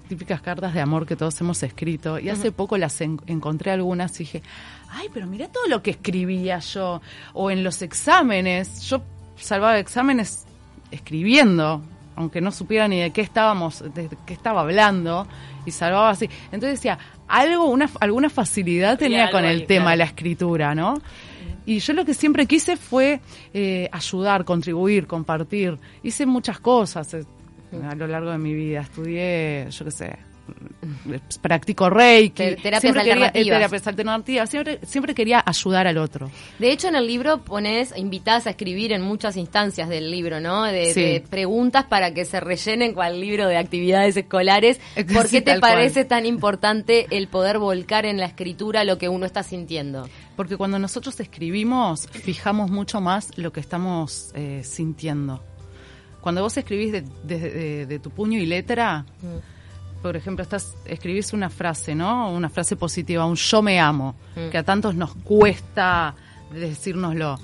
típicas 0.09 0.41
cartas 0.41 0.75
de 0.75 0.81
amor 0.81 1.07
que 1.07 1.17
todos 1.17 1.41
hemos 1.41 1.62
escrito 1.62 2.19
y 2.19 2.29
hace 2.29 2.53
poco 2.53 2.76
las 2.76 3.00
en- 3.00 3.21
encontré 3.26 3.71
algunas 3.71 4.14
y 4.21 4.25
dije, 4.25 4.43
ay, 4.91 5.09
pero 5.12 5.26
mira 5.26 5.49
todo 5.49 5.67
lo 5.67 5.83
que 5.83 5.91
escribía 5.93 6.59
yo. 6.59 7.00
O 7.33 7.50
en 7.50 7.64
los 7.64 7.83
exámenes, 7.83 8.83
yo 8.88 9.03
salvaba 9.37 9.79
exámenes 9.79 10.45
escribiendo, 10.91 11.83
aunque 12.17 12.41
no 12.41 12.53
supiera 12.53 12.87
ni 12.87 13.00
de 13.00 13.11
qué 13.11 13.23
estábamos, 13.23 13.83
de 13.95 14.09
qué 14.26 14.35
estaba 14.35 14.61
hablando, 14.61 15.26
y 15.67 15.71
salvaba 15.73 16.11
así. 16.11 16.29
Entonces 16.53 16.79
decía, 16.79 16.99
algo, 17.26 17.64
una, 17.64 17.88
alguna 18.00 18.31
facilidad 18.31 18.99
tenía 18.99 19.23
algo 19.26 19.33
con 19.38 19.45
el 19.45 19.61
ahí, 19.61 19.67
tema 19.67 19.85
claro. 19.87 19.91
de 19.93 19.97
la 19.97 20.05
escritura, 20.05 20.75
¿no? 20.75 21.00
Y 21.66 21.78
yo 21.78 21.92
lo 21.94 22.04
que 22.04 22.14
siempre 22.14 22.47
quise 22.47 22.76
fue 22.76 23.21
eh, 23.52 23.88
ayudar, 23.90 24.44
contribuir, 24.44 25.06
compartir. 25.06 25.78
Hice 26.02 26.26
muchas 26.26 26.61
cosas 26.61 27.14
eh, 27.14 27.25
a 27.88 27.94
lo 27.94 28.06
largo 28.06 28.30
de 28.30 28.38
mi 28.38 28.52
vida. 28.54 28.83
Estudié, 28.83 29.68
yo 29.71 29.85
qué 29.85 29.90
sé, 29.90 30.18
practico 31.41 31.91
reiki. 31.91 32.35
Te- 32.35 32.57
terapias 32.57 32.81
siempre 32.81 33.03
quería- 33.03 33.15
eh, 33.15 33.27
alternativas. 33.29 33.59
terapias 33.59 33.87
alternativas. 33.87 34.51
Siempre, 34.51 34.81
siempre 34.87 35.15
quería 35.15 35.43
ayudar 35.45 35.87
al 35.87 35.99
otro. 35.99 36.31
De 36.59 36.71
hecho, 36.73 36.89
en 36.89 36.97
el 36.97 37.07
libro 37.07 37.43
pones, 37.43 37.93
invitás 37.97 38.47
a 38.47 38.51
escribir 38.51 38.93
en 38.93 39.03
muchas 39.03 39.37
instancias 39.37 39.89
del 39.89 40.11
libro, 40.11 40.41
¿no? 40.41 40.65
De, 40.65 40.93
Sí. 40.93 41.01
de 41.03 41.21
preguntas 41.29 41.85
para 41.85 42.13
que 42.15 42.25
se 42.25 42.41
rellenen 42.41 42.93
cual 42.95 43.21
libro 43.21 43.47
de 43.49 43.57
actividades 43.57 44.17
escolares. 44.17 44.81
¿Por 45.15 45.27
sí, 45.29 45.37
qué 45.39 45.43
te 45.43 45.51
cual. 45.61 45.73
parece 45.73 46.05
tan 46.05 46.27
importante 46.27 47.07
el 47.11 47.29
poder 47.29 47.59
volcar 47.59 48.07
en 48.07 48.19
la 48.19 48.27
escritura 48.27 48.85
lo 48.85 48.99
que 48.99 49.09
uno 49.09 49.27
está 49.27 49.43
sintiendo? 49.43 50.09
Porque 50.37 50.57
cuando 50.57 50.79
nosotros 50.79 51.19
escribimos, 51.21 52.09
fijamos 52.09 52.71
mucho 52.71 53.01
más 53.01 53.31
lo 53.39 53.53
que 53.53 53.61
estamos 53.61 54.33
eh, 54.35 54.63
sintiendo. 54.65 55.43
Cuando 56.21 56.43
vos 56.43 56.57
escribís 56.57 56.91
de, 56.91 57.03
de- 57.23 57.39
de- 57.51 57.87
de 57.87 57.99
tu 57.99 58.11
puño 58.11 58.39
y 58.39 58.47
letra, 58.47 59.05
por 60.04 60.16
ejemplo, 60.18 60.42
estás 60.42 60.76
escribís 60.84 61.32
una 61.32 61.49
frase, 61.49 61.94
¿no? 61.94 62.30
Una 62.30 62.50
frase 62.50 62.76
positiva, 62.76 63.25
un 63.25 63.37
yo 63.37 63.62
me 63.62 63.80
amo, 63.80 64.14
que 64.50 64.58
a 64.58 64.62
tantos 64.62 64.94
nos 64.94 65.14
cuesta 65.14 66.14
decírnoslo. 66.52 67.40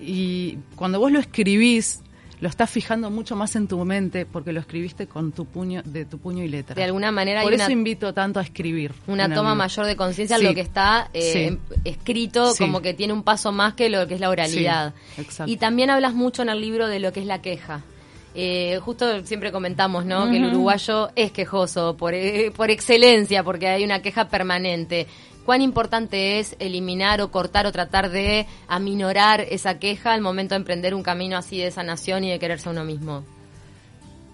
Y 0.00 0.58
cuando 0.76 1.00
vos 1.00 1.10
lo 1.10 1.18
escribís, 1.18 2.00
lo 2.40 2.48
estás 2.48 2.70
fijando 2.70 3.10
mucho 3.10 3.34
más 3.34 3.56
en 3.56 3.66
tu 3.66 3.84
mente 3.84 4.26
porque 4.26 4.52
lo 4.52 4.60
escribiste 4.60 5.08
con 5.08 5.32
tu 5.32 5.44
puño, 5.44 5.82
de 5.84 6.04
tu 6.04 6.18
puño 6.18 6.44
y 6.44 6.48
letra. 6.48 6.76
De 6.76 6.84
alguna 6.84 7.10
manera 7.10 7.42
Por 7.42 7.50
hay 7.50 7.56
eso 7.56 7.64
una, 7.64 7.72
invito 7.72 8.14
tanto 8.14 8.38
a 8.38 8.44
escribir. 8.44 8.92
una 9.08 9.32
toma 9.34 9.56
mayor 9.56 9.84
de 9.86 9.96
conciencia 9.96 10.36
en 10.36 10.42
Sí. 10.42 10.46
lo 10.46 10.54
que 10.54 10.60
está 10.60 11.10
eh, 11.12 11.58
Sí. 11.58 11.76
escrito, 11.84 12.52
Sí. 12.52 12.62
como 12.62 12.80
que 12.80 12.94
tiene 12.94 13.12
un 13.12 13.24
paso 13.24 13.50
más 13.50 13.74
que 13.74 13.90
lo 13.90 14.06
que 14.06 14.14
es 14.14 14.20
la 14.20 14.30
oralidad. 14.30 14.94
Y 15.46 15.56
también 15.56 15.90
hablas 15.90 16.14
mucho 16.14 16.42
en 16.42 16.48
el 16.48 16.60
libro 16.60 16.86
de 16.86 17.00
lo 17.00 17.12
que 17.12 17.18
es 17.18 17.26
la 17.26 17.42
queja. 17.42 17.82
Eh, 18.34 18.78
justo 18.82 19.24
siempre 19.26 19.52
comentamos, 19.52 20.04
¿no? 20.06 20.30
Que 20.30 20.38
el 20.38 20.46
uruguayo 20.46 21.10
es 21.16 21.32
quejoso 21.32 21.96
por, 21.96 22.14
eh, 22.14 22.50
por 22.54 22.70
excelencia, 22.70 23.44
porque 23.44 23.68
hay 23.68 23.84
una 23.84 24.00
queja 24.00 24.28
permanente. 24.28 25.06
¿Cuán 25.44 25.60
importante 25.60 26.38
es 26.38 26.56
eliminar 26.60 27.20
o 27.20 27.30
cortar 27.30 27.66
o 27.66 27.72
tratar 27.72 28.10
de 28.10 28.46
aminorar 28.68 29.40
esa 29.40 29.78
queja 29.78 30.12
al 30.12 30.20
momento 30.20 30.54
de 30.54 30.60
emprender 30.60 30.94
un 30.94 31.02
camino 31.02 31.36
así 31.36 31.58
de 31.58 31.70
sanación 31.70 32.24
y 32.24 32.30
de 32.30 32.38
quererse 32.38 32.68
a 32.68 32.72
uno 32.72 32.84
mismo? 32.84 33.24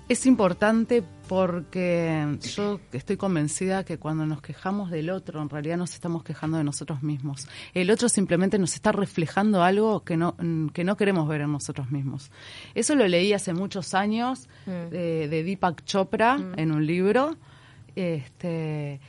Es 0.09 0.25
importante 0.25 1.03
porque 1.29 2.39
yo 2.57 2.81
estoy 2.93 3.19
convencida 3.19 3.85
que 3.85 3.99
cuando 3.99 4.25
nos 4.25 4.41
quejamos 4.41 4.91
del 4.91 5.11
otro, 5.11 5.43
en 5.43 5.51
realidad 5.51 5.77
nos 5.77 5.93
estamos 5.93 6.25
quejando 6.25 6.57
de 6.57 6.65
nosotros 6.65 7.03
mismos. 7.03 7.47
El 7.75 7.91
otro 7.91 8.09
simplemente 8.09 8.59
nos 8.59 8.73
está 8.73 8.91
reflejando 8.91 9.63
algo 9.63 10.05
que 10.05 10.17
no, 10.17 10.35
mm, 10.39 10.69
que 10.69 10.83
no 10.83 10.97
queremos 10.97 11.29
ver 11.29 11.43
en 11.43 11.53
nosotros 11.53 11.91
mismos. 11.91 12.31
Eso 12.75 12.95
lo 12.95 13.07
leí 13.07 13.35
hace 13.35 13.53
muchos 13.53 13.93
años 13.93 14.49
de, 14.65 15.29
de 15.29 15.43
Deepak 15.43 15.85
Chopra 15.85 16.39
en 16.57 16.73
un 16.73 16.87
libro. 16.87 17.37
Este. 17.95 19.01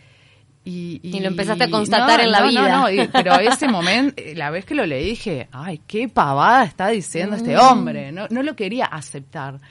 Y, 0.66 1.00
Y 1.02 1.22
lo 1.22 1.28
empezaste 1.30 1.64
a 1.64 1.70
constatar 1.70 2.20
en 2.20 2.32
la 2.32 2.42
no, 2.42 2.50
vida. 2.50 2.78
No, 2.78 2.90
y- 2.92 3.08
pero 3.14 3.36
ese 3.40 3.70
momento, 3.70 4.22
eh, 4.22 4.36
la 4.36 4.50
vez 4.50 4.66
que 4.66 4.76
lo 4.76 4.86
leí, 4.86 5.12
dije, 5.12 5.48
ay, 5.54 5.80
qué 5.88 6.10
pavada 6.10 6.66
está 6.66 6.90
diciendo 6.90 7.38
este 7.38 7.58
hombre. 7.58 8.12
No, 8.12 8.28
no 8.30 8.44
lo 8.44 8.54
quería 8.58 8.86
aceptar. 8.86 9.62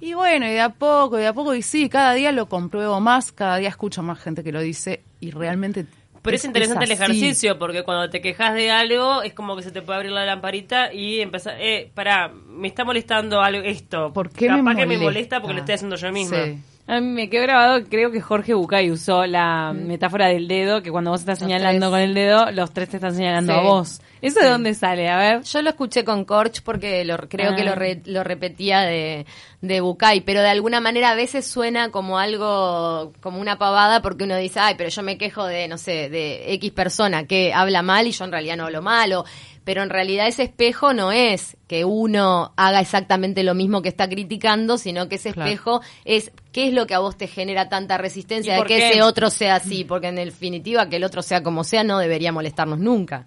Y 0.00 0.12
bueno, 0.14 0.46
y 0.46 0.50
de 0.50 0.60
a 0.60 0.68
poco, 0.70 1.18
y 1.18 1.22
de 1.22 1.28
a 1.28 1.32
poco, 1.32 1.54
y 1.54 1.62
sí, 1.62 1.88
cada 1.88 2.12
día 2.14 2.30
lo 2.32 2.46
compruebo 2.48 3.00
más, 3.00 3.32
cada 3.32 3.56
día 3.56 3.68
escucho 3.70 4.02
más 4.02 4.18
gente 4.18 4.42
que 4.44 4.52
lo 4.52 4.60
dice 4.60 5.02
y 5.20 5.30
realmente... 5.30 5.86
Pero 6.20 6.36
es 6.36 6.44
interesante 6.46 6.86
el 6.86 6.92
ejercicio, 6.92 7.58
porque 7.58 7.82
cuando 7.82 8.08
te 8.08 8.22
quejas 8.22 8.54
de 8.54 8.70
algo, 8.70 9.22
es 9.22 9.34
como 9.34 9.56
que 9.56 9.62
se 9.62 9.70
te 9.70 9.82
puede 9.82 9.98
abrir 9.98 10.12
la 10.12 10.24
lamparita 10.24 10.90
y 10.90 11.20
empezar, 11.20 11.56
eh, 11.60 11.90
pará, 11.94 12.32
me 12.48 12.66
está 12.68 12.82
molestando 12.82 13.42
algo, 13.42 13.62
esto. 13.62 14.10
¿Por 14.12 14.30
qué 14.30 14.46
Capaz 14.46 14.62
me 14.62 14.70
que 14.74 14.86
me 14.86 14.96
molesta? 14.96 15.04
molesta 15.04 15.40
porque 15.40 15.52
lo 15.54 15.60
estoy 15.60 15.74
haciendo 15.74 15.96
yo 15.96 16.10
misma. 16.12 16.36
Sí. 16.44 16.58
A 16.86 17.00
mí 17.00 17.06
me 17.08 17.28
quedó 17.28 17.42
grabado, 17.42 17.84
creo 17.90 18.10
que 18.10 18.22
Jorge 18.22 18.54
Bucay 18.54 18.90
usó 18.90 19.26
la 19.26 19.74
metáfora 19.74 20.28
del 20.28 20.48
dedo, 20.48 20.82
que 20.82 20.90
cuando 20.90 21.10
vos 21.10 21.20
estás 21.20 21.38
señalando 21.40 21.90
con 21.90 22.00
el 22.00 22.14
dedo, 22.14 22.50
los 22.52 22.72
tres 22.72 22.88
te 22.88 22.96
están 22.96 23.14
señalando 23.14 23.52
Sí. 23.52 23.58
a 23.58 23.62
vos. 23.62 24.00
¿Eso 24.26 24.40
de 24.40 24.48
dónde 24.48 24.74
sale? 24.74 25.08
A 25.10 25.18
ver. 25.18 25.42
Yo 25.42 25.60
lo 25.62 25.70
escuché 25.70 26.04
con 26.04 26.24
Corch 26.24 26.62
porque 26.62 27.04
lo, 27.04 27.16
creo 27.28 27.52
Ah. 27.52 27.56
que 27.56 27.64
lo, 27.64 27.74
re- 27.74 28.00
lo 28.06 28.24
repetía 28.24 28.80
de, 28.80 29.26
de 29.60 29.80
Bucay, 29.80 30.22
pero 30.22 30.40
de 30.40 30.48
alguna 30.48 30.80
manera 30.80 31.10
a 31.10 31.14
veces 31.14 31.46
suena 31.46 31.90
como 31.90 32.18
algo, 32.18 33.12
como 33.20 33.40
una 33.40 33.58
pavada 33.58 34.00
porque 34.02 34.24
uno 34.24 34.36
dice, 34.36 34.60
ay, 34.60 34.74
pero 34.78 34.88
yo 34.90 35.02
me 35.02 35.18
quejo 35.18 35.44
de, 35.46 35.68
no 35.68 35.76
sé, 35.78 36.08
de 36.08 36.52
X 36.54 36.70
persona 36.72 37.24
que 37.26 37.52
habla 37.52 37.82
mal 37.82 38.06
y 38.06 38.12
yo 38.12 38.24
en 38.24 38.32
realidad 38.32 38.56
no 38.56 38.64
hablo 38.64 38.80
mal, 38.82 39.12
o- 39.12 39.24
pero 39.64 39.82
en 39.82 39.88
realidad 39.90 40.26
ese 40.26 40.42
espejo 40.42 40.92
no 40.92 41.10
es 41.10 41.56
que 41.68 41.84
uno 41.86 42.52
haga 42.56 42.80
exactamente 42.80 43.42
lo 43.42 43.54
mismo 43.54 43.80
que 43.80 43.88
está 43.88 44.08
criticando, 44.08 44.76
sino 44.76 45.08
que 45.08 45.14
ese 45.14 45.32
Claro. 45.32 45.48
espejo 45.50 45.80
es 46.04 46.32
qué 46.52 46.66
es 46.68 46.72
lo 46.74 46.86
que 46.86 46.94
a 46.94 46.98
vos 46.98 47.16
te 47.16 47.26
genera 47.28 47.68
tanta 47.70 47.96
resistencia 47.96 48.58
¿Y 48.58 48.60
de 48.60 48.66
que 48.66 48.76
qué? 48.76 48.88
ese 48.90 49.02
otro 49.02 49.30
sea 49.30 49.54
así, 49.56 49.84
porque 49.84 50.08
en 50.08 50.16
definitiva 50.16 50.88
que 50.88 50.96
el 50.96 51.04
otro 51.04 51.22
sea 51.22 51.42
como 51.42 51.64
sea 51.64 51.82
no 51.82 51.98
debería 51.98 52.30
molestarnos 52.32 52.78
nunca. 52.78 53.24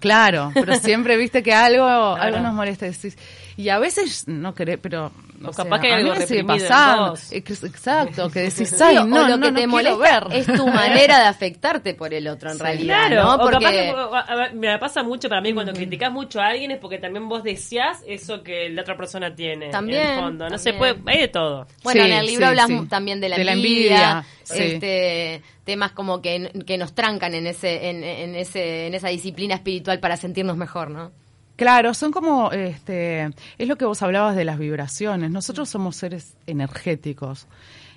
Claro, 0.00 0.50
pero 0.54 0.74
siempre 0.76 1.16
viste 1.16 1.42
que 1.42 1.52
algo, 1.52 1.86
algo 1.86 2.40
nos 2.40 2.54
molesta. 2.54 2.86
Decís, 2.86 3.16
y 3.60 3.68
a 3.68 3.78
veces 3.78 4.26
no 4.28 4.54
querés, 4.54 4.78
pero. 4.80 5.12
O 5.42 5.48
o 5.48 5.52
capaz 5.52 5.64
sea, 5.76 5.80
que 5.80 5.86
hay 5.86 6.02
algo 6.02 6.14
me 6.14 6.44
pasando. 6.44 7.14
Exacto, 7.30 8.30
que 8.30 8.40
decís, 8.40 8.68
Sí, 8.68 8.76
ay, 8.82 8.98
o 8.98 9.04
no, 9.06 9.26
lo 9.28 9.36
no, 9.36 9.46
que 9.46 9.52
no 9.52 9.58
te 9.60 9.66
quiero 9.66 9.96
molesta 9.96 10.20
ver. 10.28 10.36
es 10.36 10.46
tu 10.46 10.66
manera 10.66 11.18
de 11.18 11.24
afectarte 11.26 11.94
por 11.94 12.12
el 12.12 12.28
otro 12.28 12.50
en 12.50 12.56
Sí. 12.56 12.62
realidad, 12.62 13.06
Claro, 13.08 13.22
¿no? 13.22 13.34
o 13.34 13.38
Porque 13.38 13.58
capaz 13.58 13.70
que, 13.72 13.90
o- 13.90 14.14
a 14.14 14.34
ver, 14.36 14.54
me 14.54 14.78
pasa 14.78 15.02
mucho 15.02 15.28
para 15.28 15.40
mí 15.40 15.52
cuando 15.54 15.72
criticas 15.72 16.12
mucho 16.12 16.40
a 16.40 16.48
alguien 16.48 16.70
es 16.72 16.78
porque 16.78 16.98
también 16.98 17.28
vos 17.28 17.42
deseas 17.42 18.02
eso 18.06 18.42
que 18.42 18.68
la 18.68 18.82
otra 18.82 18.96
persona 18.96 19.34
tiene 19.34 19.70
También, 19.70 20.02
en 20.02 20.08
el 20.10 20.20
fondo. 20.20 20.48
No 20.50 20.58
se 20.58 20.74
puede, 20.74 20.96
hay 21.06 21.20
de 21.22 21.28
todo. 21.28 21.66
bueno, 21.82 22.02
Sí, 22.04 22.10
en 22.10 22.16
el 22.18 22.26
libro 22.26 22.44
sí, 22.46 22.48
hablas 22.60 22.88
también 22.88 23.20
de 23.20 23.28
la 23.30 23.36
De 23.38 23.44
la 23.44 23.52
envidia, 23.52 24.10
envidia, 24.10 24.24
sí. 24.44 24.62
este 24.74 25.42
temas 25.64 25.92
como 25.92 26.20
que, 26.20 26.50
que 26.66 26.76
nos 26.76 26.94
trancan 26.94 27.34
en 27.34 27.46
ese 27.46 27.88
en, 27.90 28.02
en 28.04 28.34
ese 28.34 28.88
en 28.88 28.94
esa 28.94 29.08
disciplina 29.08 29.54
espiritual 29.54 30.00
para 30.00 30.16
sentirnos 30.16 30.56
mejor, 30.56 30.90
¿no? 30.90 31.12
Claro, 31.60 31.92
son 31.92 32.10
como, 32.10 32.50
este, 32.52 33.24
es 33.58 33.68
lo 33.68 33.76
que 33.76 33.84
vos 33.84 34.00
hablabas 34.00 34.34
de 34.34 34.46
las 34.46 34.58
vibraciones. 34.58 35.30
Nosotros 35.30 35.68
somos 35.68 35.94
seres 35.94 36.34
energéticos 36.46 37.46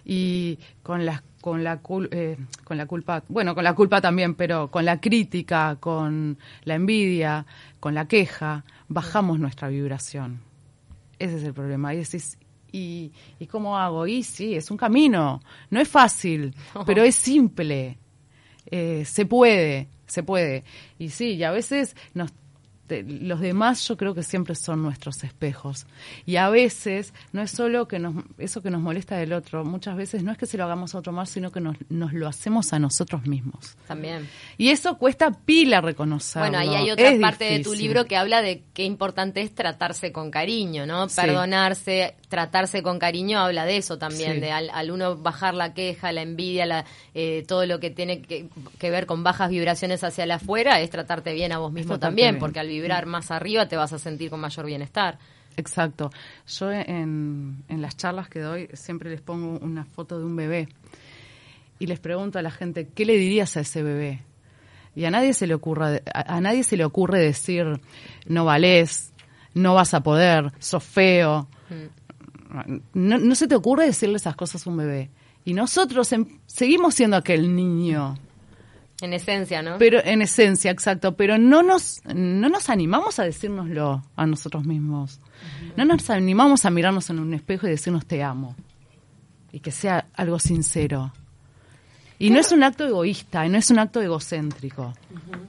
y 0.04 0.60
con 0.84 1.06
las 1.06 1.24
con 1.40 1.64
la, 1.64 1.82
cul- 1.82 2.10
eh, 2.12 2.36
con 2.66 2.76
la 2.78 2.86
culpa, 2.86 3.24
bueno, 3.30 3.56
con 3.56 3.64
la 3.64 3.74
culpa 3.74 4.02
también, 4.02 4.36
pero 4.36 4.70
con 4.70 4.84
la 4.84 5.00
crítica, 5.00 5.78
con 5.80 6.38
la 6.66 6.76
envidia, 6.76 7.46
con 7.80 7.96
la 7.96 8.06
queja, 8.06 8.66
bajamos 8.90 9.40
nuestra 9.40 9.70
vibración. 9.70 10.42
Ese 11.18 11.38
es 11.38 11.44
el 11.44 11.54
problema. 11.54 11.94
Y 11.94 12.00
decís, 12.00 12.38
¿y, 12.70 13.14
¿y 13.40 13.48
cómo 13.48 13.78
hago? 13.78 14.08
Y 14.08 14.24
sí, 14.24 14.56
es 14.56 14.72
un 14.72 14.78
camino. 14.78 15.42
No 15.70 15.80
es 15.80 15.88
fácil, 15.88 16.54
pero 16.86 17.02
es 17.04 17.16
simple. 17.16 17.98
Eh, 18.66 19.06
se 19.06 19.26
puede, 19.26 19.88
se 20.06 20.22
puede. 20.22 20.66
Y 21.00 21.12
sí, 21.12 21.36
y 21.36 21.44
a 21.44 21.52
veces 21.52 21.96
nos 22.14 22.30
te- 22.88 23.04
los 23.04 23.40
demás 23.40 23.88
yo 23.88 23.98
creo 23.98 24.14
que 24.14 24.24
siempre 24.24 24.56
son 24.56 24.82
nuestros 24.84 25.24
espejos. 25.24 25.86
Y 26.26 26.36
a 26.36 26.50
veces 26.50 27.14
no 27.32 27.42
es 27.42 27.52
solo 27.52 27.88
que 27.88 28.00
nos, 28.00 28.16
eso 28.38 28.62
que 28.62 28.70
nos 28.70 28.82
molesta 28.82 29.16
del 29.18 29.34
otro, 29.34 29.64
muchas 29.66 29.96
veces 29.96 30.24
no 30.24 30.32
es 30.32 30.38
que 30.38 30.46
se 30.46 30.58
lo 30.58 30.64
hagamos 30.66 30.94
a 30.96 31.00
otro 31.00 31.12
más, 31.12 31.30
sino 31.30 31.52
que 31.52 31.60
nos, 31.60 31.78
nos 31.90 32.14
lo 32.14 32.28
hacemos 32.28 32.74
a 32.74 32.80
nosotros 32.80 33.26
mismos. 33.26 33.76
También. 33.88 34.28
Y 34.58 34.70
eso 34.70 34.98
cuesta 34.98 35.32
pila 35.32 35.82
reconocerlo. 35.82 36.50
Bueno, 36.50 36.58
ahí 36.60 36.76
hay 36.76 36.92
otra 36.92 37.10
Es 37.10 37.20
parte 37.20 37.46
de 37.46 37.60
tu 37.60 37.74
libro 37.74 38.06
que 38.06 38.18
habla 38.18 38.42
de 38.42 38.64
qué 38.74 38.84
importante 38.84 39.42
es 39.42 39.54
tratarse 39.56 40.12
con 40.12 40.30
cariño, 40.32 40.86
¿no? 40.86 41.08
Sí. 41.10 41.16
Perdonarse, 41.22 42.16
tratarse 42.30 42.82
con 42.84 43.00
cariño 43.00 43.40
habla 43.40 43.66
de 43.66 43.78
eso 43.78 43.98
también, 43.98 44.34
Sí. 44.36 44.40
de 44.42 44.52
al, 44.52 44.70
al 44.72 44.92
uno 44.92 45.16
bajar 45.18 45.54
la 45.54 45.74
queja, 45.74 46.12
la 46.12 46.22
envidia, 46.22 46.66
la, 46.66 46.86
eh, 47.14 47.44
todo 47.48 47.66
lo 47.66 47.80
que 47.80 47.90
tiene 47.90 48.22
que, 48.22 48.48
que 48.80 48.90
ver 48.90 49.06
con 49.06 49.24
bajas 49.24 49.50
vibraciones 49.50 50.04
hacia 50.04 50.26
la 50.26 50.36
afuera, 50.36 50.82
es 50.82 50.90
tratarte 50.90 51.34
bien 51.34 51.52
a 51.52 51.60
vos 51.60 51.72
mismo 51.72 52.00
también, 52.00 52.32
bien. 52.36 52.40
porque 52.40 52.60
al 52.60 52.68
vibrar 52.74 53.06
más 53.06 53.32
arriba 53.32 53.68
te 53.68 53.76
vas 53.76 53.94
a 53.94 54.00
sentir 54.00 54.30
con 54.30 54.40
mayor 54.40 54.66
bienestar. 54.66 55.20
Exacto. 55.56 56.10
Yo 56.48 56.72
en, 56.72 57.64
en 57.68 57.82
las 57.82 57.96
charlas 57.96 58.28
que 58.28 58.40
doy 58.40 58.70
siempre 58.74 59.10
les 59.10 59.22
pongo 59.22 59.60
una 59.60 59.86
foto 59.86 60.18
de 60.18 60.26
un 60.26 60.36
bebé 60.36 60.68
y 61.80 61.88
les 61.88 62.00
pregunto 62.00 62.40
a 62.40 62.42
la 62.42 62.52
gente, 62.52 62.88
¿qué 62.88 63.06
le 63.06 63.18
dirías 63.18 63.56
a 63.58 63.62
ese 63.62 63.84
bebé? 63.84 64.22
Y 64.96 65.06
a 65.06 65.12
nadie 65.12 65.34
se 65.34 65.48
le 65.48 65.54
ocurre, 65.54 66.04
a, 66.14 66.36
a 66.38 66.42
nadie 66.42 66.64
se 66.64 66.78
le 66.78 66.86
ocurre 66.86 67.20
decir, 67.20 67.66
no 68.28 68.46
valés, 68.46 69.14
no 69.54 69.74
vas 69.74 69.94
a 69.94 70.02
poder, 70.02 70.52
sos 70.60 70.84
feo. 70.84 71.48
No, 72.94 73.18
no 73.18 73.36
se 73.36 73.48
te 73.48 73.56
ocurre 73.56 73.86
decirle 73.86 74.18
esas 74.18 74.36
cosas 74.36 74.66
a 74.66 74.70
un 74.70 74.78
bebé. 74.78 75.10
Y 75.46 75.54
nosotros 75.54 76.10
seguimos 76.46 76.96
siendo 76.96 77.18
aquel 77.18 77.56
niño. 77.56 78.16
En 79.04 79.12
esencia, 79.12 79.62
¿no? 79.62 79.78
Pero 79.80 80.00
en 80.02 80.22
esencia, 80.22 80.72
exacto, 80.72 81.18
pero 81.18 81.38
no 81.38 81.62
nos 81.62 82.02
no 82.06 82.48
nos 82.48 82.70
animamos 82.70 83.20
a 83.20 83.24
decírnoslo 83.24 84.02
a 84.16 84.26
nosotros 84.26 84.64
mismos. 84.64 85.20
No 85.76 85.84
nos 85.84 86.10
animamos 86.10 86.64
a 86.64 86.70
mirarnos 86.70 87.10
en 87.10 87.20
un 87.20 87.34
espejo 87.34 87.68
y 87.68 87.72
decirnos 87.72 88.06
te 88.06 88.24
amo. 88.24 88.56
Y 89.52 89.60
que 89.60 89.72
sea 89.72 90.06
algo 90.14 90.40
sincero. 90.40 91.12
Y 92.18 92.30
no 92.30 92.40
es 92.40 92.54
un 92.54 92.64
acto 92.64 92.86
egoísta, 92.86 93.46
y 93.46 93.50
no 93.50 93.58
es 93.58 93.70
un 93.72 93.80
acto 93.80 94.02
egocéntrico. 94.02 94.94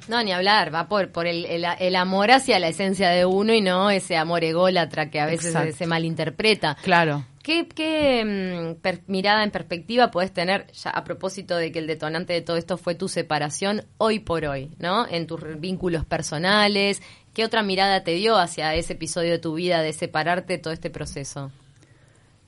No, 0.09 0.21
ni 0.25 0.33
hablar, 0.33 0.75
va 0.75 0.89
por, 0.89 1.13
por 1.13 1.29
el, 1.29 1.45
el, 1.45 1.65
el 1.79 1.95
amor 1.95 2.33
hacia 2.33 2.59
la 2.59 2.67
esencia 2.67 3.11
de 3.11 3.25
uno 3.25 3.55
y 3.55 3.61
no 3.61 3.89
ese 3.91 4.17
amor 4.17 4.43
ególatra 4.43 5.11
que 5.11 5.21
a 5.21 5.27
veces 5.27 5.55
Exacto. 5.55 5.77
se 5.77 5.87
malinterpreta. 5.87 6.77
Claro. 6.83 7.25
¿Qué, 7.45 8.25
mm, 8.25 9.13
mirada 9.13 9.45
en 9.45 9.51
perspectiva 9.51 10.11
puedes 10.11 10.33
tener, 10.33 10.67
ya 10.73 10.89
a 10.89 11.05
propósito 11.05 11.59
de 11.59 11.73
que 11.73 11.79
el 11.79 11.87
detonante 11.87 12.33
de 12.33 12.41
todo 12.41 12.57
esto 12.57 12.79
fue 12.79 12.95
tu 12.95 13.07
separación 13.07 13.83
hoy 13.99 14.19
por 14.19 14.47
hoy, 14.47 14.71
¿no? 14.79 15.07
En 15.07 15.27
tus 15.27 15.43
vínculos 15.61 16.07
personales. 16.07 17.03
¿Qué 17.35 17.45
otra 17.45 17.63
mirada 17.63 18.03
te 18.03 18.13
dio 18.13 18.39
hacia 18.39 18.75
ese 18.75 18.95
episodio 18.95 19.33
de 19.33 19.39
tu 19.39 19.53
vida 19.53 19.83
de 19.83 19.93
separarte 19.93 20.57
todo 20.57 20.73
este 20.73 20.89
proceso? 20.89 21.53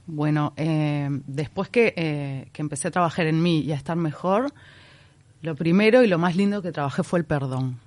Bueno, 0.07 0.55
eh, 0.57 1.11
después 1.27 1.69
que, 1.69 1.93
eh, 1.95 2.49
que 2.55 2.63
empecé 2.63 2.89
a 2.89 2.91
trabajar 2.91 3.27
en 3.27 3.43
mí 3.43 3.61
y 3.61 3.73
a 3.73 3.77
estar 3.77 3.99
mejor, 3.99 4.51
lo 5.43 5.55
primero 5.57 6.05
y 6.05 6.07
lo 6.07 6.17
más 6.17 6.37
lindo 6.37 6.63
que 6.63 6.73
trabajé 6.73 7.03
fue 7.03 7.19
el 7.19 7.27
perdón. 7.27 7.79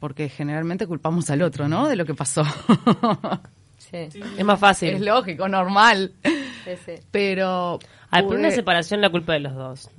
Porque 0.00 0.30
generalmente 0.30 0.86
culpamos 0.86 1.28
al 1.28 1.42
otro, 1.42 1.68
¿no? 1.68 1.88
De 1.88 1.96
lo 1.96 2.06
que 2.06 2.14
pasó. 2.14 2.42
Sí, 3.78 3.96
Es 4.38 4.44
más 4.44 4.58
fácil. 4.58 4.90
es 4.94 5.00
lógico, 5.00 5.48
normal. 5.48 6.12
sí, 6.22 6.70
sí. 6.84 6.92
Pero. 7.10 7.78
Al 8.10 8.24
por 8.24 8.36
una 8.36 8.50
separación 8.50 9.00
la 9.00 9.10
culpa 9.10 9.32
de 9.34 9.40
los 9.40 9.54
dos. 9.54 9.90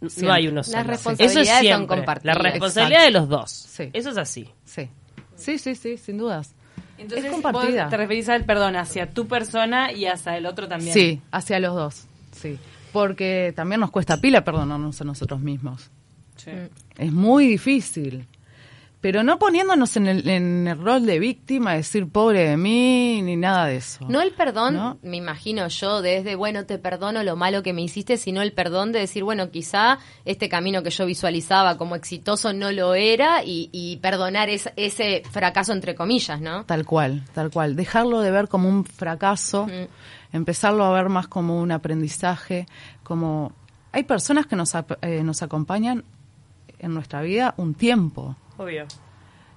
No 0.00 0.10
Siempre. 0.10 0.32
hay 0.36 0.48
uno 0.48 0.56
Las 0.56 0.66
solo. 0.66 0.82
responsabilidades 0.84 1.32
Eso 1.32 1.40
es 1.40 1.48
son 1.48 1.60
siempre. 1.60 1.96
compartidas. 1.96 2.36
La 2.36 2.42
responsabilidad 2.42 3.00
Exacto. 3.06 3.18
de 3.20 3.20
los 3.20 3.28
dos. 3.40 3.50
Sí. 3.50 3.90
Eso 3.92 4.10
es 4.10 4.16
así. 4.18 4.48
Sí. 4.64 4.88
Sí, 5.36 5.58
sí, 5.58 5.74
sí, 5.74 5.96
sin 5.96 6.18
dudas. 6.18 6.54
Entonces, 6.98 7.24
es 7.26 7.32
compartida. 7.32 7.82
vos 7.84 7.90
te 7.90 7.96
referís 7.96 8.28
al 8.28 8.44
perdón 8.44 8.76
hacia 8.76 9.10
tu 9.10 9.26
persona 9.26 9.92
y 9.92 10.06
hacia 10.06 10.36
el 10.36 10.46
otro 10.46 10.68
también. 10.68 10.92
Sí, 10.92 11.20
hacia 11.32 11.58
los 11.58 11.74
dos. 11.74 12.04
Sí. 12.32 12.58
Porque 12.92 13.52
también 13.56 13.80
nos 13.80 13.90
cuesta 13.90 14.18
pila 14.20 14.44
perdonarnos 14.44 15.00
a 15.00 15.04
nosotros 15.04 15.40
mismos. 15.40 15.90
Sí. 16.36 16.50
Es 16.98 17.12
muy 17.12 17.46
difícil. 17.48 18.26
Pero 19.04 19.22
no 19.22 19.38
poniéndonos 19.38 19.98
en 19.98 20.06
el, 20.06 20.26
en 20.30 20.66
el 20.66 20.78
rol 20.78 21.04
de 21.04 21.18
víctima, 21.18 21.74
decir 21.74 22.08
pobre 22.08 22.48
de 22.48 22.56
mí, 22.56 23.20
ni 23.20 23.36
nada 23.36 23.66
de 23.66 23.76
eso. 23.76 24.06
No 24.08 24.22
el 24.22 24.32
perdón, 24.32 24.76
¿No? 24.76 24.96
me 25.02 25.18
imagino 25.18 25.68
yo, 25.68 26.00
desde, 26.00 26.36
bueno, 26.36 26.64
te 26.64 26.78
perdono 26.78 27.22
lo 27.22 27.36
malo 27.36 27.62
que 27.62 27.74
me 27.74 27.82
hiciste, 27.82 28.16
sino 28.16 28.40
el 28.40 28.54
perdón 28.54 28.92
de 28.92 29.00
decir, 29.00 29.22
bueno, 29.22 29.50
quizá 29.50 29.98
este 30.24 30.48
camino 30.48 30.82
que 30.82 30.88
yo 30.88 31.04
visualizaba 31.04 31.76
como 31.76 31.96
exitoso 31.96 32.54
no 32.54 32.72
lo 32.72 32.94
era 32.94 33.44
y, 33.44 33.68
y 33.72 33.98
perdonar 33.98 34.48
es- 34.48 34.70
ese 34.76 35.22
fracaso 35.30 35.74
entre 35.74 35.94
comillas, 35.94 36.40
¿no? 36.40 36.64
Tal 36.64 36.86
cual, 36.86 37.24
tal 37.34 37.50
cual. 37.50 37.76
Dejarlo 37.76 38.22
de 38.22 38.30
ver 38.30 38.48
como 38.48 38.70
un 38.70 38.86
fracaso, 38.86 39.66
empezarlo 40.32 40.82
a 40.82 40.92
ver 40.94 41.10
más 41.10 41.28
como 41.28 41.60
un 41.60 41.72
aprendizaje, 41.72 42.66
como... 43.02 43.52
Hay 43.92 44.04
personas 44.04 44.46
que 44.46 44.56
nos, 44.56 44.74
eh, 45.02 45.22
nos 45.22 45.42
acompañan 45.42 46.04
en 46.78 46.94
nuestra 46.94 47.20
vida 47.20 47.52
un 47.58 47.74
tiempo. 47.74 48.34
Obvio. 48.58 48.86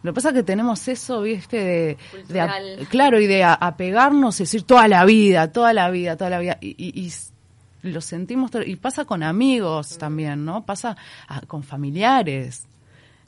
Lo 0.04 0.12
que 0.12 0.16
pasa 0.16 0.30
es 0.30 0.36
que 0.36 0.44
tenemos 0.44 0.88
eso, 0.88 1.22
viste, 1.22 1.58
de, 1.58 1.98
de 2.30 2.40
a- 2.42 2.46
claro, 2.90 3.20
y 3.20 3.28
de 3.28 3.44
a- 3.44 3.54
apegarnos 3.54 4.40
y 4.40 4.44
decir 4.44 4.64
toda 4.64 4.88
la 4.88 5.04
vida, 5.06 5.52
toda 5.52 5.74
la 5.74 5.90
vida, 5.90 6.16
toda 6.18 6.30
la 6.30 6.40
vida. 6.40 6.58
Y, 6.62 6.76
y- 6.78 7.12
lo 7.84 8.02
sentimos, 8.02 8.52
todo- 8.52 8.64
y 8.64 8.76
pasa 8.76 9.06
con 9.06 9.24
amigos 9.24 9.98
también, 9.98 10.46
¿no? 10.46 10.66
Pasa 10.66 10.96
ah, 11.28 11.42
con 11.48 11.64
familiares. 11.64 12.66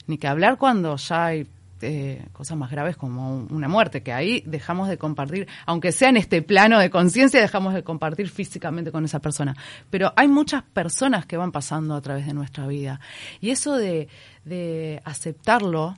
Ni 0.06 0.18
que 0.18 0.26
hablar 0.28 0.58
cuando 0.58 0.96
ya 0.96 1.26
hay 1.26 1.46
eh, 1.82 2.26
cosas 2.32 2.56
más 2.56 2.70
graves 2.70 2.96
como 2.96 3.34
un- 3.34 3.48
una 3.52 3.68
muerte, 3.68 4.02
que 4.02 4.12
ahí 4.12 4.42
dejamos 4.46 4.88
de 4.88 4.98
compartir, 4.98 5.48
aunque 5.66 5.92
sea 5.92 6.08
en 6.10 6.16
este 6.16 6.42
plano 6.42 6.78
de 6.78 6.90
conciencia, 6.90 7.40
dejamos 7.40 7.74
de 7.74 7.82
compartir 7.82 8.28
físicamente 8.28 8.90
con 8.92 9.04
esa 9.04 9.20
persona. 9.20 9.56
Pero 9.90 10.12
hay 10.16 10.28
muchas 10.28 10.62
personas 10.62 11.26
que 11.26 11.36
van 11.36 11.52
pasando 11.52 11.94
a 11.94 12.00
través 12.00 12.26
de 12.26 12.34
nuestra 12.34 12.66
vida. 12.66 13.00
Y 13.40 13.50
eso 13.50 13.76
de, 13.76 14.08
de 14.44 15.00
aceptarlo 15.04 15.96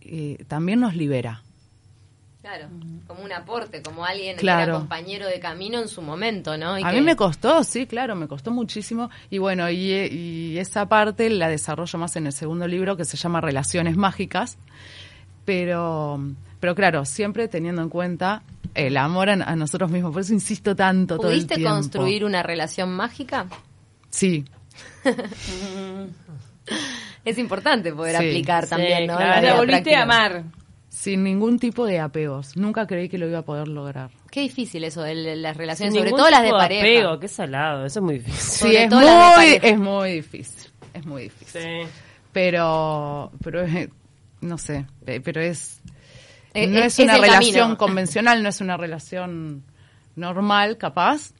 eh, 0.00 0.44
también 0.48 0.80
nos 0.80 0.94
libera. 0.96 1.42
Claro, 2.44 2.68
como 3.06 3.24
un 3.24 3.32
aporte, 3.32 3.80
como 3.80 4.04
alguien 4.04 4.36
que 4.36 4.42
Claro. 4.42 4.62
era 4.72 4.72
compañero 4.74 5.26
de 5.26 5.40
camino 5.40 5.80
en 5.80 5.88
su 5.88 6.02
momento, 6.02 6.58
¿no? 6.58 6.78
Y 6.78 6.84
A 6.84 6.90
que- 6.90 6.96
mí 6.96 7.00
me 7.00 7.16
costó, 7.16 7.64
sí, 7.64 7.86
claro, 7.86 8.14
me 8.16 8.28
costó 8.28 8.50
muchísimo. 8.50 9.08
Y 9.30 9.38
bueno, 9.38 9.70
y, 9.70 9.90
y 9.90 10.58
esa 10.58 10.86
parte 10.86 11.30
la 11.30 11.48
desarrollo 11.48 11.98
más 11.98 12.16
en 12.16 12.26
el 12.26 12.34
segundo 12.34 12.68
libro 12.68 12.98
que 12.98 13.06
se 13.06 13.16
llama 13.16 13.40
Relaciones 13.40 13.96
Mágicas. 13.96 14.58
Pero, 15.46 16.20
pero 16.60 16.74
claro, 16.74 17.06
siempre 17.06 17.48
teniendo 17.48 17.80
en 17.80 17.88
cuenta 17.88 18.42
el 18.74 18.98
amor 18.98 19.30
a, 19.30 19.32
a 19.32 19.56
nosotros 19.56 19.90
mismos. 19.90 20.12
Por 20.12 20.20
eso 20.20 20.34
insisto 20.34 20.76
tanto 20.76 21.16
todo 21.16 21.30
el 21.30 21.38
¿Pudiste 21.46 21.62
construir 21.64 22.26
una 22.26 22.42
relación 22.42 22.90
mágica? 22.94 23.46
Sí, 24.10 24.44
Es 27.24 27.38
importante 27.38 27.90
poder 27.92 28.18
Sí. 28.18 28.26
aplicar 28.28 28.64
Sí, 28.64 28.70
también, 28.70 29.06
¿no? 29.06 29.16
claro. 29.16 29.46
La 29.46 29.54
volviste 29.56 29.94
a 29.96 30.02
amar. 30.02 30.44
Sin 30.94 31.24
ningún 31.24 31.58
tipo 31.58 31.84
de 31.86 31.98
apegos. 31.98 32.56
Nunca 32.56 32.86
creí 32.86 33.08
que 33.08 33.18
lo 33.18 33.26
iba 33.28 33.40
a 33.40 33.44
poder 33.44 33.66
lograr. 33.68 34.10
Qué 34.30 34.40
difícil 34.42 34.84
eso 34.84 35.02
de 35.02 35.14
las 35.36 35.52
Sin 35.54 35.58
relaciones, 35.60 35.94
sobre 35.94 36.10
todo 36.10 36.30
las 36.30 36.40
de 36.42 36.46
tipo 36.48 36.58
pareja. 36.58 36.82
apego, 36.84 37.20
qué 37.20 37.28
salado. 37.28 37.84
Eso 37.84 37.98
es 37.98 38.04
muy 38.04 38.14
difícil. 38.18 38.40
Sí, 38.40 38.58
Sobre 38.58 38.84
es 38.84 38.90
muy, 38.90 39.70
es 39.70 39.78
muy 39.78 40.10
difícil. 40.12 40.70
Es 40.94 41.04
muy 41.06 41.22
difícil. 41.24 41.60
Sí. 41.62 41.88
Pero, 42.32 43.32
pero 43.42 43.62
es- 43.62 43.88
no 44.40 44.56
sé, 44.58 44.86
eh, 45.06 45.20
pero 45.20 45.40
es 45.40 45.80
Eh, 46.54 46.66
no 46.68 46.78
es- 46.78 46.98
una 47.00 47.16
el 47.16 47.22
relación 47.22 47.54
camino. 47.62 47.78
convencional, 47.78 48.42
no 48.42 48.48
es 48.48 48.60
una 48.60 48.76
relación 48.76 49.64
normal, 50.16 50.78
capaz. 50.78 51.32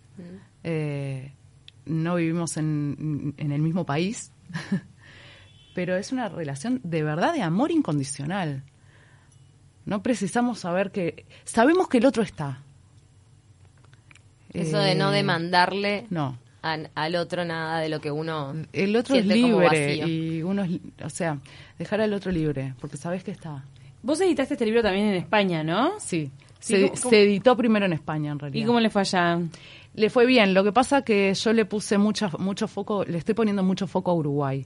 Eh, 0.65 1.33
no 1.87 2.15
vivimos 2.17 2.57
en, 2.57 3.35
en 3.37 3.53
el 3.53 3.61
mismo 3.63 3.85
país, 3.87 4.33
pero 5.75 5.97
es 5.97 6.13
una 6.13 6.29
relación 6.29 6.81
de 6.85 7.03
verdad 7.03 7.33
de 7.35 7.43
amor 7.43 7.71
incondicional. 7.71 8.63
No 9.87 10.03
precisamos 10.03 10.59
saber 10.61 10.91
que 10.91 11.27
sabemos 11.45 11.89
que 11.89 11.99
el 11.99 12.07
otro 12.07 12.23
está. 12.23 12.61
Eso 14.53 14.79
de 14.79 14.95
no 14.95 15.11
Eh, 15.13 15.17
demandarle 15.17 16.07
No, 16.11 16.39
al 16.63 17.17
otro 17.17 17.45
nada 17.45 17.81
de 17.81 17.89
lo 17.89 18.01
que 18.01 18.11
uno 18.11 18.55
el 18.73 18.97
otro 18.97 19.17
es 19.17 19.27
libre 19.27 19.67
vacío. 19.67 20.07
y 20.07 20.43
uno 20.43 20.63
es, 20.63 20.71
o 21.05 21.11
sea, 21.11 21.39
dejar 21.79 22.01
al 22.01 22.13
otro 22.15 22.31
libre, 22.31 22.75
porque 22.81 22.97
sabes 22.97 23.25
que 23.25 23.33
está. 23.33 23.65
Vos 24.03 24.21
editaste 24.21 24.55
este 24.55 24.65
libro 24.67 24.83
también 24.83 25.09
en 25.09 25.15
España, 25.15 25.63
¿no? 25.65 25.99
Sí, 25.99 26.31
Sí, 26.61 26.75
se, 26.77 26.81
¿cómo- 26.89 27.01
cómo? 27.01 27.11
se 27.11 27.23
editó 27.23 27.57
primero 27.57 27.85
en 27.85 27.93
España 27.93 28.33
en 28.33 28.39
realidad. 28.39 28.63
¿Y 28.63 28.67
cómo 28.67 28.81
le 28.81 28.89
fue 28.91 29.03
allá? 29.03 29.39
Le 29.95 30.09
fue 30.11 30.25
bien. 30.25 30.55
Lo 30.55 30.65
que 30.65 30.73
pasa 30.73 31.03
que 31.03 31.35
yo 31.35 31.53
le 31.53 31.67
puse 31.67 31.99
mucha, 31.99 32.31
mucho 32.39 32.67
foco, 32.69 33.05
le 33.05 33.19
estoy 33.19 33.35
poniendo 33.35 33.63
mucho 33.63 33.87
foco 33.87 34.11
a 34.11 34.15
Uruguay. 34.15 34.65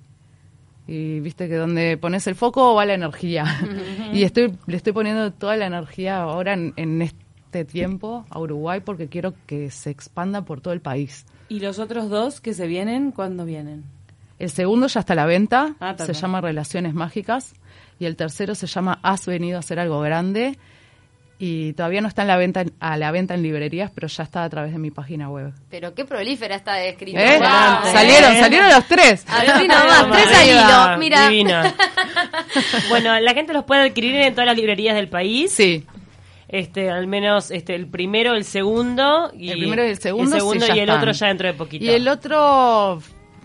Y 0.89 1.21
viste 1.21 1.49
que 1.49 1.55
donde 1.55 1.99
pones 1.99 2.27
el 2.27 2.35
foco 2.35 2.75
va 2.75 2.87
la 2.87 2.95
energía. 2.95 3.45
y 4.13 4.23
estoy, 4.25 4.55
le 4.67 4.77
estoy 4.77 4.93
poniendo 4.95 5.31
toda 5.33 5.57
la 5.57 5.67
energía 5.67 6.23
ahora 6.23 6.55
en, 6.55 6.73
en 6.77 7.03
este 7.03 7.65
tiempo 7.65 8.25
a 8.31 8.41
Uruguay 8.41 8.81
porque 8.81 9.09
quiero 9.09 9.35
que 9.47 9.71
se 9.71 9.91
expanda 9.91 10.43
por 10.43 10.63
todo 10.63 10.73
el 10.73 10.81
país. 10.81 11.27
¿Y 11.51 11.61
los 11.61 11.79
otros 11.79 12.09
dos 12.09 12.41
que 12.41 12.55
se 12.55 12.67
vienen, 12.67 13.13
cuándo 13.13 13.45
vienen? 13.45 13.85
El 14.39 14.51
segundo 14.51 14.87
ya 14.87 15.01
está 15.01 15.13
a 15.13 15.17
la 15.17 15.27
venta, 15.27 15.77
Ah, 15.81 15.95
se 15.99 16.13
llama 16.13 16.41
Relaciones 16.41 16.95
Mágicas. 16.95 17.55
Y 17.99 18.07
el 18.07 18.17
tercero 18.17 18.55
se 18.55 18.67
llama 18.67 18.99
Has 19.03 19.27
venido 19.27 19.57
a 19.57 19.61
hacer 19.61 19.81
algo 19.81 20.01
grande. 20.01 20.59
Y 21.41 21.73
todavía 21.75 22.01
no 22.01 22.09
está 22.09 22.23
en 22.23 22.29
la 22.29 22.37
venta, 22.37 22.65
a 22.81 22.97
la 22.97 23.13
venta 23.13 23.35
en 23.35 23.43
librerías, 23.43 23.93
pero 23.95 24.09
ya 24.09 24.25
está 24.25 24.43
a 24.43 24.51
través 24.51 24.73
de 24.73 24.79
mi 24.79 24.91
página 24.91 25.31
web. 25.31 25.53
Pero 25.71 25.95
qué 25.95 26.05
prolífera 26.05 26.57
está 26.57 26.83
escrita. 26.83 27.21
¿Eh? 27.23 27.39
Wow, 27.39 27.93
Salieron, 27.93 28.33
¿eh? 28.33 28.41
salieron 28.41 28.71
los 28.71 28.85
tres. 28.87 29.25
Así 29.29 29.69
nomás, 29.69 29.87
Vamos 30.03 30.17
tres 30.17 30.27
al 30.29 30.35
arriba, 30.35 30.89
hilo. 30.91 30.99
Mira. 30.99 31.29
divina. 31.29 31.75
bueno, 32.89 33.21
la 33.21 33.35
gente 33.35 33.53
los 33.53 33.65
puede 33.65 33.83
adquirir 33.89 34.17
en 34.17 34.33
todas 34.35 34.47
las 34.47 34.57
librerías 34.57 34.97
del 34.97 35.09
país. 35.09 35.53
Sí, 35.53 35.87
Este, 36.49 36.91
al 36.91 37.07
menos 37.07 37.53
este, 37.53 37.77
el 37.77 37.87
primero, 37.87 38.35
el 38.35 38.45
segundo. 38.45 39.31
Y 39.33 39.51
El 39.51 39.59
primero 39.59 39.85
y 39.87 39.91
el 39.91 39.99
segundo, 40.01 40.35
El 40.35 40.41
segundo 40.41 40.67
sí, 40.67 40.73
y 40.75 40.79
el 40.81 40.89
están. 40.89 40.99
otro 40.99 41.13
ya 41.13 41.27
dentro 41.29 41.47
de 41.47 41.55
poquito. 41.55 41.85
y 41.85 41.91
el 41.91 42.09
otro, 42.09 43.01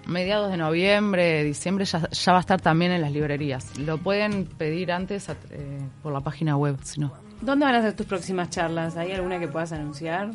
mediados 0.07 0.51
de 0.51 0.57
noviembre, 0.57 1.43
diciembre, 1.43 1.85
ya, 1.85 2.09
ya 2.09 2.31
va 2.31 2.37
a 2.39 2.41
estar 2.41 2.59
también 2.61 2.91
en 2.91 3.01
las 3.01 3.11
librerías. 3.11 3.77
Lo 3.79 3.97
pueden 3.97 4.45
pedir 4.45 4.91
antes 4.91 5.29
a- 5.29 5.35
eh, 5.51 5.79
por 6.01 6.11
la 6.13 6.19
página 6.21 6.55
web, 6.57 6.77
si 6.83 6.99
no. 7.01 7.11
¿Dónde 7.41 7.65
van 7.65 7.75
a 7.75 7.81
ser 7.81 7.93
tus 7.95 8.05
próximas 8.05 8.49
charlas? 8.49 8.95
¿Hay 8.97 9.11
alguna 9.11 9.39
que 9.39 9.47
puedas 9.47 9.71
anunciar? 9.71 10.31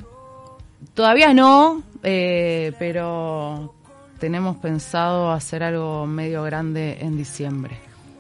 Todavía 0.95 1.33
no, 1.35 1.83
eh, 2.03 2.73
pero 2.79 3.75
tenemos 4.19 4.57
pensado 4.59 5.33
hacer 5.33 5.63
algo 5.63 6.07
medio 6.07 6.43
grande 6.43 6.99
en 7.01 7.17
diciembre. 7.17 7.79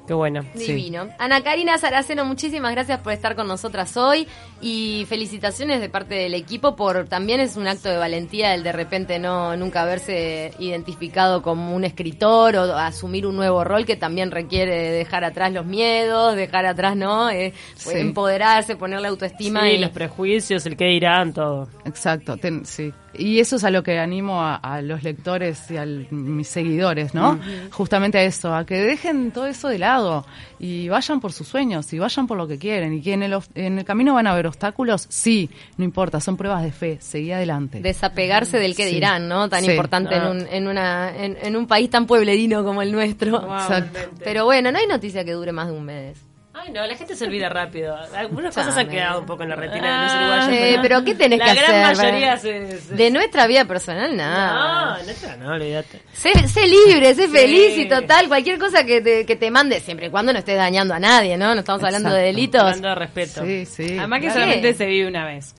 Qué 0.08 0.14
bueno. 0.14 0.42
Sí. 0.56 0.72
Divino. 0.72 1.08
Ana 1.18 1.42
Karina 1.42 1.78
Saraceno, 1.78 2.24
muchísimas 2.24 2.72
gracias 2.72 2.98
por 3.00 3.12
estar 3.12 3.36
con 3.36 3.46
nosotras 3.46 3.96
hoy 3.96 4.26
y 4.60 5.04
felicitaciones 5.08 5.80
de 5.80 5.88
parte 5.90 6.14
del 6.16 6.32
equipo 6.34 6.74
por 6.74 7.06
también 7.08 7.40
es 7.40 7.56
un 7.56 7.68
acto 7.68 7.88
de 7.90 7.98
valentía 7.98 8.54
el 8.54 8.62
de 8.62 8.72
repente 8.72 9.18
no 9.18 9.54
nunca 9.56 9.82
haberse 9.82 10.52
identificado 10.58 11.42
como 11.42 11.76
un 11.76 11.84
escritor 11.84 12.56
o 12.56 12.74
asumir 12.76 13.26
un 13.26 13.36
nuevo 13.36 13.62
rol 13.64 13.84
que 13.84 13.96
también 13.96 14.30
requiere 14.30 14.90
dejar 14.90 15.24
atrás 15.24 15.52
los 15.52 15.66
miedos, 15.66 16.34
dejar 16.34 16.64
atrás, 16.66 16.96
¿no? 16.96 17.28
Eh, 17.30 17.52
Sí. 17.76 17.98
empoderarse, 17.98 18.76
ponerle 18.76 19.08
autoestima 19.08 19.60
Sí, 19.62 19.68
y 19.72 19.78
los 19.78 19.90
prejuicios, 19.90 20.64
el 20.66 20.76
que 20.76 20.86
dirán, 20.86 21.32
todo. 21.34 21.68
Exacto, 21.84 22.36
ten- 22.38 22.64
sí. 22.64 22.92
Y 23.14 23.40
eso 23.40 23.56
es 23.56 23.64
a 23.64 23.70
lo 23.70 23.82
que 23.82 23.98
animo 23.98 24.42
a, 24.42 24.56
a 24.56 24.82
los 24.82 25.02
lectores 25.02 25.70
y 25.70 25.76
a 25.78 25.86
mis 26.10 26.46
seguidores, 26.46 27.14
¿no? 27.14 27.38
Justamente 27.72 28.18
a 28.18 28.22
eso, 28.22 28.54
a 28.54 28.66
que 28.66 28.76
dejen 28.76 29.30
todo 29.32 29.46
eso 29.46 29.68
de 29.68 29.78
lado 29.78 30.26
y 30.58 30.88
vayan 30.88 31.18
por 31.20 31.32
sus 31.32 31.48
sueños 31.48 31.90
y 31.92 31.98
vayan 31.98 32.26
por 32.26 32.36
lo 32.36 32.46
que 32.46 32.58
quieren. 32.58 32.92
Y 32.94 33.00
que 33.02 33.14
en 33.14 33.22
el, 33.22 33.38
en 33.54 33.78
el 33.78 33.84
camino 33.84 34.14
van 34.14 34.26
a 34.26 34.32
haber 34.32 34.46
obstáculos, 34.46 35.06
sí, 35.08 35.48
no 35.78 35.84
importa, 35.84 36.20
son 36.20 36.36
pruebas 36.36 36.62
de 36.62 36.70
fe, 36.70 36.98
seguí 37.00 37.32
adelante. 37.32 37.80
desapegarse 37.80 38.58
del 38.58 38.76
que 38.76 38.86
Sí. 38.88 38.94
dirán, 38.94 39.26
¿no? 39.28 39.48
Tan 39.48 39.64
Sí. 39.64 39.70
importante 39.70 40.14
en, 40.14 40.22
Ah. 40.22 40.30
un, 40.30 40.46
en, 40.50 40.68
una, 40.68 41.16
en, 41.16 41.36
en 41.42 41.56
un 41.56 41.66
país 41.66 41.88
tan 41.90 42.06
pueblerino 42.06 42.62
como 42.62 42.82
el 42.82 42.92
nuestro. 42.92 43.36
Exacto. 43.38 43.98
Pero 44.22 44.44
bueno, 44.44 44.70
no 44.70 44.78
hay 44.78 44.86
noticia 44.86 45.24
que 45.24 45.32
dure 45.32 45.50
más 45.52 45.66
de 45.68 45.72
un 45.72 45.84
mes. 45.84 46.18
Ay, 46.60 46.72
no, 46.72 46.86
la 46.86 46.96
gente 46.96 47.14
se 47.14 47.24
olvida 47.24 47.48
rápido. 47.48 47.96
Algunas 48.16 48.54
cosas 48.54 48.76
han 48.76 48.88
quedado 48.88 49.20
un 49.20 49.26
poco 49.26 49.42
en 49.44 49.50
la 49.50 49.56
retina 49.56 49.98
de 49.98 50.04
los 50.04 50.14
uruguayos. 50.14 50.48
Eh, 50.52 50.78
pero 50.82 51.04
¿qué 51.04 51.14
tenés 51.14 51.38
la 51.38 51.44
que 51.46 51.60
gran 51.60 51.84
hacer? 51.84 52.04
mayoría 52.06 52.36
se... 52.36 52.80
se- 52.80 52.94
De 52.94 53.10
nuestra 53.10 53.46
vida 53.46 53.64
personal, 53.64 54.16
nada. 54.16 54.98
No, 54.98 55.04
neta, 55.06 55.36
no, 55.36 55.52
olvídate. 55.52 56.00
Sé, 56.12 56.32
sé 56.48 56.66
libre, 56.66 57.14
sé 57.14 57.26
Sí. 57.26 57.32
feliz 57.32 57.78
y 57.78 57.88
total, 57.88 58.28
cualquier 58.28 58.58
cosa 58.58 58.84
que 58.84 59.00
te, 59.00 59.24
que 59.26 59.36
te 59.36 59.50
mande, 59.50 59.80
siempre 59.80 60.06
y 60.06 60.10
cuando 60.10 60.32
no 60.32 60.38
estés 60.38 60.56
dañando 60.56 60.94
a 60.94 60.98
nadie, 60.98 61.36
¿no? 61.36 61.54
No 61.54 61.60
estamos 61.60 61.82
hablando 61.84 62.10
de 62.10 62.22
delitos. 62.22 62.60
Hablando 62.60 62.88
de 62.88 62.94
respeto. 62.96 63.44
Sí, 63.44 63.64
sí. 63.66 63.96
Además 63.98 64.20
que 64.20 64.30
solamente 64.30 64.74
se 64.74 64.86
vive 64.86 65.08
una 65.08 65.24
vez. 65.26 65.54